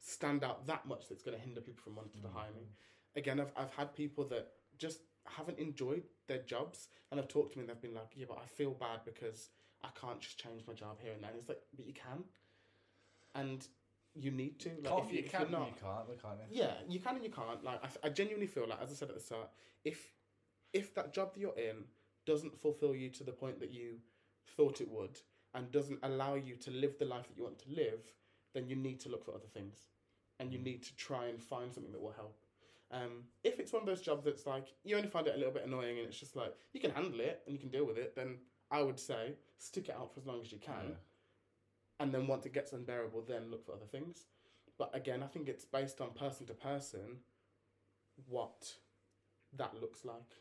stand 0.00 0.44
out 0.44 0.66
that 0.68 0.86
much 0.86 1.08
that's 1.08 1.22
going 1.22 1.36
to 1.36 1.42
hinder 1.42 1.60
people 1.60 1.82
from 1.82 1.96
wanting 1.96 2.22
to 2.22 2.28
hire 2.28 2.52
me. 2.54 2.62
Mm. 2.62 2.74
Again, 3.18 3.40
I've, 3.40 3.52
I've 3.56 3.74
had 3.74 3.94
people 3.94 4.24
that 4.28 4.48
just 4.78 5.00
haven't 5.26 5.58
enjoyed 5.58 6.04
their 6.26 6.38
jobs 6.38 6.88
and 7.10 7.20
I've 7.20 7.28
talked 7.28 7.52
to 7.52 7.58
me 7.58 7.62
and 7.62 7.70
they've 7.70 7.82
been 7.82 7.94
like, 7.94 8.12
yeah, 8.14 8.26
but 8.28 8.38
I 8.42 8.46
feel 8.46 8.70
bad 8.70 9.00
because 9.04 9.50
I 9.82 9.88
can't 10.00 10.20
just 10.20 10.38
change 10.38 10.62
my 10.66 10.74
job 10.74 10.96
here 11.02 11.12
and 11.12 11.22
there. 11.22 11.30
And 11.30 11.38
it's 11.38 11.48
like, 11.48 11.60
but 11.76 11.86
you 11.86 11.92
can. 11.92 12.24
And 13.34 13.66
you 14.14 14.30
need 14.30 14.58
to. 14.60 14.70
Like, 14.70 14.84
Can't, 14.84 15.04
if, 15.04 15.12
you, 15.12 15.18
you 15.18 15.28
can, 15.28 15.50
not, 15.50 15.66
you 15.66 15.74
can't, 15.80 16.08
though, 16.08 16.28
can't 16.28 16.38
yeah, 16.50 16.72
you 16.88 17.00
can 17.00 17.16
and 17.16 17.24
you 17.24 17.30
can't. 17.30 17.62
Like 17.62 17.80
I, 17.84 18.06
I 18.06 18.10
genuinely 18.10 18.46
feel 18.46 18.66
like, 18.68 18.82
as 18.82 18.90
I 18.90 18.94
said 18.94 19.08
at 19.08 19.14
the 19.14 19.20
start, 19.20 19.48
if 19.84 20.12
if 20.72 20.94
that 20.94 21.12
job 21.12 21.34
that 21.34 21.40
you're 21.40 21.58
in 21.58 21.84
doesn't 22.26 22.60
fulfill 22.60 22.94
you 22.94 23.10
to 23.10 23.24
the 23.24 23.32
point 23.32 23.60
that 23.60 23.70
you 23.72 23.98
thought 24.56 24.80
it 24.80 24.90
would, 24.90 25.18
and 25.54 25.70
doesn't 25.70 25.98
allow 26.02 26.34
you 26.34 26.56
to 26.56 26.70
live 26.70 26.98
the 26.98 27.04
life 27.04 27.28
that 27.28 27.36
you 27.36 27.44
want 27.44 27.58
to 27.60 27.70
live, 27.70 28.12
then 28.54 28.68
you 28.68 28.76
need 28.76 29.00
to 29.00 29.08
look 29.08 29.24
for 29.24 29.34
other 29.34 29.46
things, 29.52 29.78
and 30.40 30.52
you 30.52 30.58
mm. 30.58 30.64
need 30.64 30.82
to 30.82 30.96
try 30.96 31.26
and 31.26 31.40
find 31.40 31.72
something 31.72 31.92
that 31.92 32.00
will 32.00 32.12
help. 32.12 32.36
Um, 32.90 33.24
if 33.44 33.60
it's 33.60 33.72
one 33.72 33.82
of 33.82 33.86
those 33.86 34.00
jobs 34.00 34.24
that's 34.24 34.46
like 34.46 34.68
you 34.82 34.96
only 34.96 35.08
find 35.08 35.26
it 35.26 35.34
a 35.34 35.38
little 35.38 35.52
bit 35.52 35.66
annoying 35.66 35.98
and 35.98 36.08
it's 36.08 36.18
just 36.18 36.36
like 36.36 36.54
you 36.72 36.80
can 36.80 36.90
handle 36.90 37.20
it 37.20 37.42
and 37.46 37.54
you 37.54 37.60
can 37.60 37.68
deal 37.68 37.86
with 37.86 37.98
it, 37.98 38.14
then 38.16 38.38
I 38.70 38.82
would 38.82 38.98
say 38.98 39.34
stick 39.58 39.88
it 39.88 39.94
out 39.94 40.14
for 40.14 40.20
as 40.20 40.26
long 40.26 40.40
as 40.40 40.50
you 40.52 40.58
can 40.58 40.74
Yeah. 40.88 40.94
and 42.00 42.14
then 42.14 42.26
once 42.26 42.46
it 42.46 42.54
gets 42.54 42.72
unbearable, 42.72 43.22
then 43.22 43.50
look 43.50 43.64
for 43.66 43.72
other 43.72 43.86
things. 43.86 44.24
But 44.78 44.94
again, 44.94 45.22
I 45.22 45.26
think 45.26 45.48
it's 45.48 45.64
based 45.64 46.00
on 46.00 46.10
person 46.12 46.46
to 46.46 46.54
person 46.54 47.18
what 48.26 48.72
that 49.56 49.74
looks 49.80 50.04
like. 50.04 50.32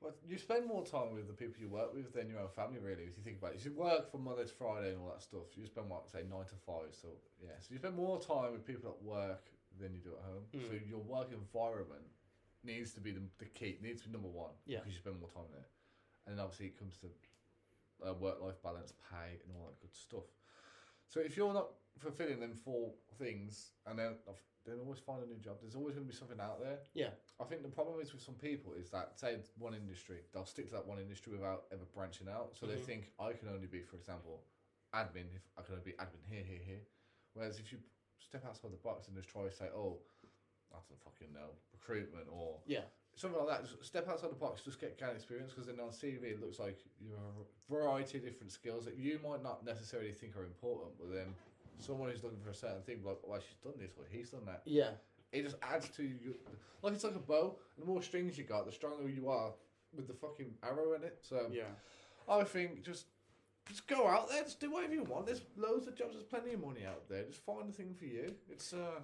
Well, 0.00 0.12
you 0.26 0.36
spend 0.38 0.66
more 0.66 0.84
time 0.84 1.14
with 1.14 1.26
the 1.26 1.32
people 1.32 1.60
you 1.60 1.68
work 1.68 1.94
with 1.94 2.12
than 2.12 2.28
your 2.28 2.40
own 2.40 2.48
family, 2.48 2.78
really. 2.78 3.04
If 3.04 3.16
you 3.16 3.22
think 3.22 3.38
about 3.38 3.54
it, 3.54 3.64
you 3.64 3.72
work 3.72 4.10
from 4.10 4.24
Monday 4.24 4.42
to 4.44 4.52
Friday 4.52 4.90
and 4.92 5.00
all 5.00 5.08
that 5.08 5.22
stuff. 5.22 5.56
You 5.56 5.66
spend 5.66 5.88
what, 5.88 6.10
say, 6.10 6.20
nine 6.30 6.44
to 6.44 6.54
five. 6.66 6.92
So 6.92 7.08
yeah, 7.42 7.52
so 7.60 7.68
you 7.70 7.78
spend 7.78 7.96
more 7.96 8.20
time 8.20 8.52
with 8.52 8.66
people 8.66 8.90
at 8.90 9.02
work 9.02 9.46
than 9.80 9.92
you 9.94 10.00
do 10.00 10.12
at 10.16 10.24
home. 10.24 10.44
So 10.52 10.58
Mm. 10.74 10.88
your 10.88 11.00
work 11.00 11.32
environment 11.32 12.06
needs 12.62 12.92
to 12.94 13.00
be 13.00 13.10
the, 13.12 13.22
the 13.38 13.46
key. 13.46 13.78
Needs 13.82 14.02
to 14.02 14.08
be 14.08 14.12
number 14.12 14.28
one. 14.28 14.52
Yeah. 14.66 14.78
Because 14.78 14.92
you 14.94 14.98
spend 15.00 15.20
more 15.20 15.30
time 15.30 15.44
in 15.46 15.52
there, 15.52 15.68
and 16.26 16.36
then 16.38 16.42
obviously 16.44 16.66
it 16.66 16.78
comes 16.78 16.96
to 16.98 17.08
uh, 18.08 18.14
work 18.14 18.40
life 18.40 18.60
balance, 18.62 18.92
pay, 19.10 19.40
and 19.44 19.52
all 19.56 19.66
that 19.66 19.80
good 19.80 19.94
stuff. 19.94 20.24
So 21.08 21.20
if 21.20 21.36
you're 21.36 21.52
not 21.52 21.68
fulfilling 21.98 22.40
them 22.40 22.54
four 22.64 22.92
things, 23.18 23.72
and 23.86 23.98
then 23.98 24.16
then 24.64 24.78
always 24.80 24.98
find 24.98 25.22
a 25.22 25.26
new 25.26 25.36
job. 25.38 25.58
There's 25.60 25.74
always 25.74 25.94
going 25.94 26.06
to 26.06 26.10
be 26.12 26.16
something 26.16 26.40
out 26.40 26.58
there. 26.58 26.78
Yeah. 26.94 27.10
I 27.38 27.44
think 27.44 27.62
the 27.62 27.68
problem 27.68 28.00
is 28.00 28.14
with 28.14 28.22
some 28.22 28.34
people 28.36 28.72
is 28.72 28.88
that 28.90 29.20
say 29.20 29.36
one 29.58 29.74
industry, 29.74 30.20
they'll 30.32 30.46
stick 30.46 30.68
to 30.68 30.72
that 30.72 30.86
one 30.86 30.98
industry 30.98 31.32
without 31.32 31.64
ever 31.70 31.84
branching 31.94 32.28
out. 32.30 32.56
So 32.56 32.66
they 32.66 32.76
Mhm. 32.76 32.86
think 32.86 33.12
I 33.18 33.34
can 33.34 33.48
only 33.50 33.66
be, 33.66 33.82
for 33.82 33.96
example, 33.96 34.42
admin. 34.94 35.28
If 35.36 35.42
I 35.58 35.62
can 35.62 35.74
only 35.74 35.84
be 35.84 35.96
admin 35.98 36.24
here, 36.30 36.42
here, 36.42 36.60
here. 36.64 36.80
Whereas 37.34 37.58
if 37.60 37.72
you 37.72 37.78
step 38.20 38.44
outside 38.46 38.72
the 38.72 38.76
box 38.82 39.08
and 39.08 39.16
just 39.16 39.28
try 39.28 39.42
to 39.42 39.50
say, 39.52 39.66
oh, 39.74 39.98
I 40.72 40.78
don't 40.88 41.00
fucking 41.04 41.32
know, 41.32 41.54
recruitment 41.72 42.26
or 42.30 42.58
Yeah. 42.66 42.82
something 43.14 43.38
like 43.38 43.48
that. 43.48 43.68
Just 43.68 43.84
step 43.84 44.08
outside 44.08 44.30
the 44.30 44.36
box, 44.36 44.62
just 44.62 44.80
get 44.80 44.98
gain 44.98 45.10
experience 45.10 45.52
because 45.52 45.66
then 45.66 45.78
on 45.80 45.90
CV 45.90 46.24
it 46.34 46.40
looks 46.40 46.58
like 46.58 46.78
you 47.00 47.10
have 47.12 47.36
a 47.40 47.72
variety 47.72 48.18
of 48.18 48.24
different 48.24 48.50
skills 48.52 48.84
that 48.84 48.96
you 48.96 49.20
might 49.26 49.42
not 49.42 49.64
necessarily 49.64 50.12
think 50.12 50.36
are 50.36 50.44
important, 50.44 50.92
but 50.98 51.12
then 51.12 51.34
someone 51.78 52.10
who's 52.10 52.22
looking 52.22 52.40
for 52.40 52.50
a 52.50 52.54
certain 52.54 52.82
thing, 52.82 53.00
like, 53.04 53.18
well, 53.24 53.38
she's 53.40 53.56
done 53.62 53.74
this 53.78 53.92
or 53.98 54.04
he's 54.10 54.30
done 54.30 54.44
that. 54.46 54.62
Yeah. 54.64 54.90
It 55.32 55.42
just 55.44 55.56
adds 55.62 55.88
to 55.96 56.02
you, 56.02 56.34
like 56.82 56.94
it's 56.94 57.04
like 57.04 57.16
a 57.16 57.18
bow. 57.20 57.56
The 57.78 57.84
more 57.84 58.02
strings 58.02 58.38
you 58.38 58.44
got, 58.44 58.66
the 58.66 58.72
stronger 58.72 59.08
you 59.08 59.28
are 59.28 59.52
with 59.94 60.06
the 60.06 60.14
fucking 60.14 60.54
arrow 60.62 60.94
in 60.94 61.02
it. 61.02 61.18
So 61.22 61.48
Yeah. 61.52 61.64
I 62.28 62.42
think 62.44 62.82
just 62.84 63.06
just 63.68 63.86
go 63.86 64.06
out 64.06 64.28
there, 64.28 64.42
just 64.42 64.60
do 64.60 64.70
whatever 64.70 64.94
you 64.94 65.04
want. 65.04 65.26
There's 65.26 65.42
loads 65.56 65.86
of 65.86 65.96
jobs. 65.96 66.12
There's 66.14 66.24
plenty 66.24 66.52
of 66.54 66.60
money 66.64 66.84
out 66.86 67.08
there. 67.08 67.24
Just 67.24 67.44
find 67.44 67.68
the 67.68 67.72
thing 67.72 67.94
for 67.98 68.04
you. 68.04 68.34
It's 68.50 68.72
uh, 68.72 69.00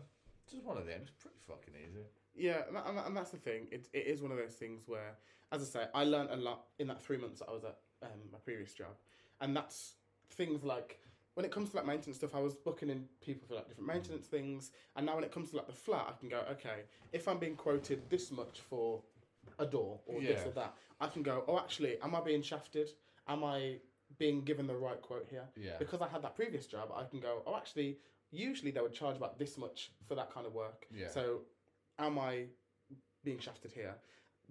just 0.51 0.63
one 0.65 0.77
of 0.77 0.87
them. 0.87 1.01
It's 1.03 1.11
pretty 1.13 1.37
fucking 1.49 1.75
easy. 1.89 2.05
Yeah, 2.37 2.63
and, 2.69 2.77
that, 2.77 2.87
and, 2.87 2.99
that- 2.99 3.07
and 3.07 3.17
that's 3.17 3.31
the 3.31 3.39
thing. 3.39 3.67
It, 3.71 3.89
it 3.93 4.07
is 4.07 4.23
one 4.23 4.31
of 4.33 4.39
those 4.39 4.55
things 4.55 4.83
where, 4.87 5.17
as 5.53 5.63
I 5.63 5.65
say, 5.65 5.87
I 5.95 6.05
learned 6.05 6.31
a 6.31 6.37
lot 6.37 6.65
in 6.79 6.87
that 6.89 7.03
three 7.03 7.17
months 7.17 7.41
that 7.41 7.49
I 7.49 7.53
was 7.53 7.65
at 7.65 7.77
um, 8.03 8.11
my 8.33 8.39
previous 8.39 8.73
job, 8.73 8.95
and 9.41 9.57
that's 9.57 9.95
things 10.31 10.63
like 10.63 10.99
when 11.35 11.45
it 11.47 11.53
comes 11.53 11.71
to 11.71 11.77
like 11.77 11.87
maintenance 11.87 12.17
stuff, 12.19 12.35
I 12.35 12.41
was 12.41 12.55
booking 12.55 12.91
in 12.91 13.05
people 13.21 13.47
for 13.49 13.55
like 13.55 13.69
different 13.69 13.89
maintenance 13.89 14.27
things, 14.27 14.71
and 14.97 15.07
now 15.07 15.15
when 15.17 15.25
it 15.25 15.33
comes 15.33 15.51
to 15.51 15.57
like 15.57 15.67
the 15.67 15.73
flat, 15.73 16.07
I 16.09 16.13
can 16.21 16.29
go, 16.29 16.43
okay, 16.53 16.83
if 17.13 17.27
I'm 17.29 17.39
being 17.39 17.57
quoted 17.57 18.03
this 18.11 18.31
much 18.31 18.61
for 18.69 19.01
a 19.59 19.67
door 19.67 20.01
or 20.07 20.21
this 20.21 20.41
or 20.47 20.51
that, 20.53 20.75
I 21.01 21.07
can 21.09 21.23
go, 21.23 21.45
oh, 21.49 21.59
actually, 21.59 21.97
am 22.03 22.15
I 22.15 22.21
being 22.21 22.43
shafted? 22.43 22.91
Am 23.29 23.45
I 23.45 23.77
being 24.21 24.43
given 24.43 24.67
the 24.69 24.77
right 24.77 25.01
quote 25.03 25.27
here? 25.29 25.47
Yeah. 25.57 25.79
Because 25.81 26.01
I 26.03 26.07
had 26.09 26.23
that 26.23 26.37
previous 26.37 26.67
job, 26.67 26.93
I 26.95 27.05
can 27.05 27.19
go, 27.19 27.43
oh, 27.47 27.57
actually, 27.57 27.99
usually 28.31 28.71
they 28.71 28.81
would 28.83 28.93
charge 28.93 29.17
about 29.17 29.39
this 29.39 29.59
much 29.59 29.91
for 30.07 30.15
that 30.15 30.33
kind 30.33 30.47
of 30.47 30.53
work. 30.53 30.87
Yeah. 30.95 31.09
So, 31.09 31.41
am 31.99 32.19
I 32.19 32.45
being 33.25 33.39
shafted 33.41 33.73
here? 33.73 33.97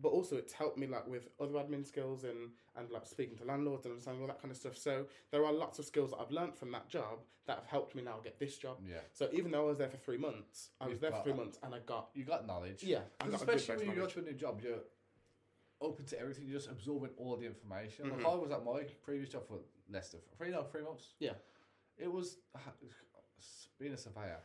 But 0.02 0.10
also, 0.10 0.38
it's 0.38 0.54
helped 0.54 0.78
me 0.78 0.88
like 0.88 1.08
with 1.08 1.28
other 1.40 1.54
admin 1.54 1.86
skills 1.86 2.24
and 2.24 2.52
and 2.78 2.90
like 2.90 3.06
speaking 3.06 3.38
to 3.38 3.44
landlords 3.44 3.86
and 3.86 3.92
understanding 3.92 4.22
all 4.22 4.28
that 4.28 4.42
kind 4.42 4.52
of 4.52 4.58
stuff. 4.58 4.78
So 4.78 5.06
there 5.32 5.46
are 5.46 5.52
lots 5.54 5.78
of 5.80 5.86
skills 5.86 6.12
that 6.12 6.18
I've 6.22 6.32
learned 6.32 6.56
from 6.56 6.72
that 6.72 6.88
job 6.90 7.20
that 7.48 7.58
have 7.58 7.66
helped 7.66 7.94
me 7.96 8.02
now 8.04 8.18
get 8.24 8.40
this 8.40 8.58
job. 8.58 8.78
Yeah. 8.88 9.02
So 9.12 9.28
even 9.34 9.52
though 9.52 9.66
I 9.66 9.68
was 9.68 9.78
there 9.80 9.90
for 9.90 9.98
three 9.98 10.18
months, 10.18 10.70
I 10.80 10.86
was 10.86 10.94
You've 10.94 11.02
there 11.02 11.12
for 11.12 11.18
got- 11.18 11.24
three 11.26 11.34
months 11.34 11.60
and 11.64 11.76
I 11.76 11.80
got 11.80 12.10
You 12.14 12.24
got 12.24 12.48
knowledge. 12.48 12.82
yeah, 12.84 13.00
I 13.20 13.24
'Cause 13.26 13.32
got 13.34 13.42
a 13.42 13.46
good 13.48 13.56
especially 13.56 13.88
when 13.88 13.88
you 13.88 13.96
go 13.96 14.00
knowledge. 14.02 14.14
to 14.14 14.20
a 14.20 14.24
new 14.24 14.34
job, 14.34 14.62
you're 14.64 14.80
open 15.82 16.06
to 16.06 16.20
everything. 16.20 16.46
You're 16.48 16.60
just 16.60 16.70
absorbing 16.72 17.12
all 17.18 17.36
the 17.38 17.46
information. 17.46 18.06
Mhm. 18.10 18.18
Like 18.18 18.26
I 18.26 18.36
was 18.36 18.52
at 18.52 18.64
my 18.64 18.84
previous 19.04 19.30
job 19.30 19.48
for 19.48 19.60
less 19.90 20.10
than 20.10 20.22
three, 20.38 20.50
no, 20.52 20.64
three 20.64 20.84
months. 20.84 21.14
Yeah. 21.20 21.34
It 21.98 22.12
was 22.12 22.38
being 23.80 23.94
a 23.94 23.98
surveyor. 23.98 24.40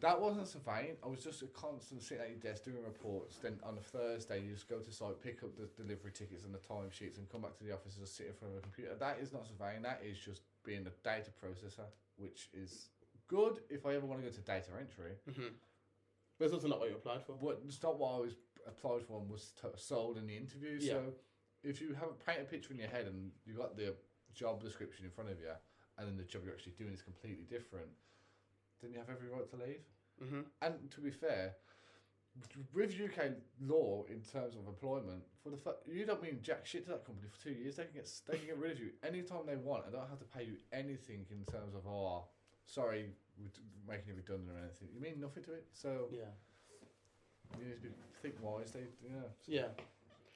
That 0.00 0.20
wasn't 0.20 0.46
surveying. 0.46 0.96
I 1.02 1.06
was 1.08 1.24
just 1.24 1.40
a 1.42 1.46
constant 1.46 2.02
sitting 2.02 2.22
at 2.22 2.28
your 2.30 2.38
desk 2.38 2.64
doing 2.64 2.84
reports. 2.84 3.38
Then 3.38 3.58
on 3.62 3.78
a 3.78 3.80
Thursday, 3.80 4.42
you 4.42 4.52
just 4.52 4.68
go 4.68 4.78
to 4.78 4.92
site, 4.92 5.20
pick 5.22 5.42
up 5.42 5.56
the 5.56 5.66
delivery 5.82 6.12
tickets 6.12 6.44
and 6.44 6.52
the 6.54 6.58
timesheets, 6.58 7.16
and 7.16 7.26
come 7.30 7.40
back 7.42 7.56
to 7.58 7.64
the 7.64 7.72
office 7.72 7.96
and 7.96 8.04
just 8.04 8.14
sit 8.16 8.26
in 8.26 8.34
front 8.34 8.52
of 8.52 8.58
a 8.58 8.62
computer. 8.62 8.94
That 8.94 9.18
is 9.20 9.32
not 9.32 9.46
surveying. 9.46 9.80
That 9.82 10.02
is 10.04 10.18
just 10.18 10.42
being 10.64 10.86
a 10.86 10.90
data 11.02 11.30
processor, 11.42 11.86
which 12.18 12.50
is 12.52 12.90
good 13.26 13.60
if 13.70 13.86
I 13.86 13.94
ever 13.94 14.04
want 14.04 14.20
to 14.22 14.28
go 14.28 14.34
to 14.34 14.40
data 14.42 14.68
entry. 14.78 15.12
hmm 15.32 15.48
But 16.38 16.44
it's 16.44 16.54
also 16.54 16.68
not 16.68 16.78
what 16.80 16.90
you 16.90 16.96
applied 16.96 17.24
for. 17.24 17.32
What 17.32 17.60
it's 17.64 17.82
not 17.82 17.98
what 17.98 18.16
I 18.16 18.18
was 18.18 18.34
applied 18.66 19.02
for 19.04 19.20
and 19.20 19.30
was 19.30 19.52
t- 19.60 19.68
sold 19.76 20.16
in 20.18 20.26
the 20.26 20.36
interview. 20.36 20.78
Yeah. 20.80 20.92
So 20.94 21.02
if 21.62 21.80
you 21.80 21.94
have 21.94 22.08
a 22.10 22.24
paint 22.30 22.40
a 22.42 22.44
picture 22.44 22.72
in 22.72 22.78
your 22.78 22.88
head 22.88 23.06
and 23.06 23.30
you've 23.44 23.56
got 23.58 23.76
the 23.76 23.94
job 24.34 24.62
description 24.62 25.04
in 25.04 25.10
front 25.10 25.30
of 25.30 25.38
you, 25.40 25.50
and 25.98 26.06
then 26.08 26.16
the 26.16 26.24
job 26.24 26.42
you're 26.44 26.54
actually 26.54 26.72
doing 26.78 26.92
is 26.92 27.02
completely 27.02 27.44
different, 27.44 27.88
then 28.82 28.92
you 28.92 28.98
have 28.98 29.08
every 29.10 29.28
right 29.28 29.48
to 29.50 29.56
leave. 29.56 29.84
hmm 30.20 30.40
And 30.60 30.90
to 30.90 31.00
be 31.00 31.10
fair, 31.10 31.54
with 32.74 32.92
UK 33.00 33.30
law 33.60 34.04
in 34.10 34.20
terms 34.20 34.56
of 34.56 34.66
employment, 34.66 35.22
for 35.42 35.48
the 35.50 35.56
fa- 35.56 35.76
you 35.86 36.04
don't 36.04 36.22
mean 36.22 36.38
jack 36.42 36.66
shit 36.66 36.84
to 36.84 36.90
that 36.90 37.06
company 37.06 37.28
for 37.30 37.42
two 37.42 37.52
years. 37.52 37.76
They 37.76 37.84
can 37.84 37.94
get 37.94 38.10
they 38.28 38.36
can 38.36 38.46
get 38.46 38.58
rid 38.58 38.72
of 38.72 38.78
you 38.80 38.90
anytime 39.02 39.46
they 39.46 39.56
want. 39.56 39.84
I 39.88 39.90
don't 39.90 40.08
have 40.10 40.18
to 40.18 40.26
pay 40.26 40.44
you 40.44 40.56
anything 40.72 41.24
in 41.30 41.44
terms 41.50 41.74
of 41.74 41.86
oh, 41.86 42.24
sorry, 42.66 43.06
we're 43.38 43.48
making 43.88 44.08
you 44.08 44.14
redundant 44.16 44.50
or 44.58 44.60
anything. 44.60 44.88
You 44.92 45.00
mean 45.00 45.18
nothing 45.18 45.44
to 45.44 45.52
it. 45.54 45.66
So 45.72 46.08
Yeah. 46.12 46.24
You 47.58 47.64
need 47.66 47.74
to 47.74 47.80
be, 47.82 47.88
think 48.22 48.34
wisely. 48.40 48.82
Yeah. 49.04 49.12
Yeah, 49.46 49.68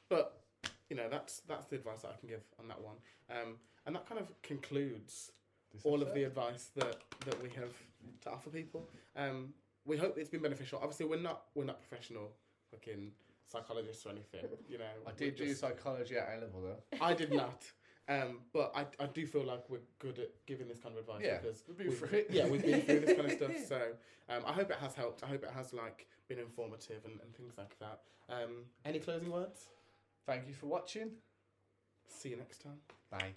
but 0.08 0.40
you 0.88 0.96
know 0.96 1.08
that's 1.08 1.40
that's 1.48 1.66
the 1.66 1.76
advice 1.76 2.02
that 2.02 2.12
I 2.16 2.20
can 2.20 2.28
give 2.28 2.42
on 2.58 2.68
that 2.68 2.80
one. 2.80 2.96
Um, 3.30 3.56
and 3.86 3.94
that 3.96 4.06
kind 4.08 4.20
of 4.20 4.28
concludes 4.42 5.32
This 5.72 5.82
all 5.84 6.02
of 6.02 6.12
the 6.14 6.24
advice 6.24 6.70
that 6.76 6.96
that 7.26 7.42
we 7.42 7.48
have 7.50 7.72
to 8.22 8.30
offer 8.30 8.50
people. 8.50 8.88
Um, 9.16 9.54
we 9.86 9.96
hope 9.96 10.18
it's 10.18 10.30
been 10.30 10.42
beneficial. 10.42 10.78
Obviously, 10.82 11.06
we're 11.06 11.20
not 11.20 11.42
we're 11.54 11.64
not 11.64 11.80
professional 11.80 12.30
fucking 12.70 13.12
psychologists 13.48 14.06
or 14.06 14.10
anything. 14.10 14.42
You 14.68 14.78
know, 14.78 14.84
I 15.06 15.12
did 15.12 15.36
do 15.36 15.46
just- 15.46 15.60
psychology 15.60 16.16
at 16.16 16.28
A 16.36 16.40
level 16.40 16.60
though. 16.62 16.98
I 17.04 17.14
did 17.14 17.32
not. 17.32 17.64
Um, 18.10 18.38
but 18.52 18.72
I, 18.74 18.86
I 19.02 19.06
do 19.06 19.24
feel 19.24 19.44
like 19.44 19.70
we're 19.70 19.78
good 20.00 20.18
at 20.18 20.30
giving 20.46 20.66
this 20.66 20.80
kind 20.80 20.96
of 20.96 21.00
advice 21.00 21.22
Yeah, 21.24 21.38
because 21.38 21.62
we've 21.68 21.78
been 21.78 21.92
through 21.92 22.18
it. 22.18 22.26
Yeah, 22.28 22.48
we've 22.48 22.64
been 22.64 22.82
through 22.82 23.00
this 23.00 23.16
kind 23.16 23.30
of 23.30 23.36
stuff. 23.36 23.52
So 23.68 23.80
um, 24.28 24.42
I 24.46 24.52
hope 24.52 24.70
it 24.70 24.78
has 24.78 24.94
helped. 24.94 25.22
I 25.22 25.26
hope 25.28 25.44
it 25.44 25.50
has 25.54 25.72
like 25.72 26.08
been 26.28 26.40
informative 26.40 27.04
and, 27.04 27.20
and 27.22 27.34
things 27.36 27.54
like 27.56 27.78
that. 27.78 28.00
Um, 28.28 28.64
any 28.84 28.98
closing 28.98 29.30
words? 29.30 29.68
Thank 30.26 30.48
you 30.48 30.54
for 30.54 30.66
watching. 30.66 31.12
See 32.08 32.30
you 32.30 32.36
next 32.36 32.62
time. 32.62 32.78
Bye. 33.10 33.34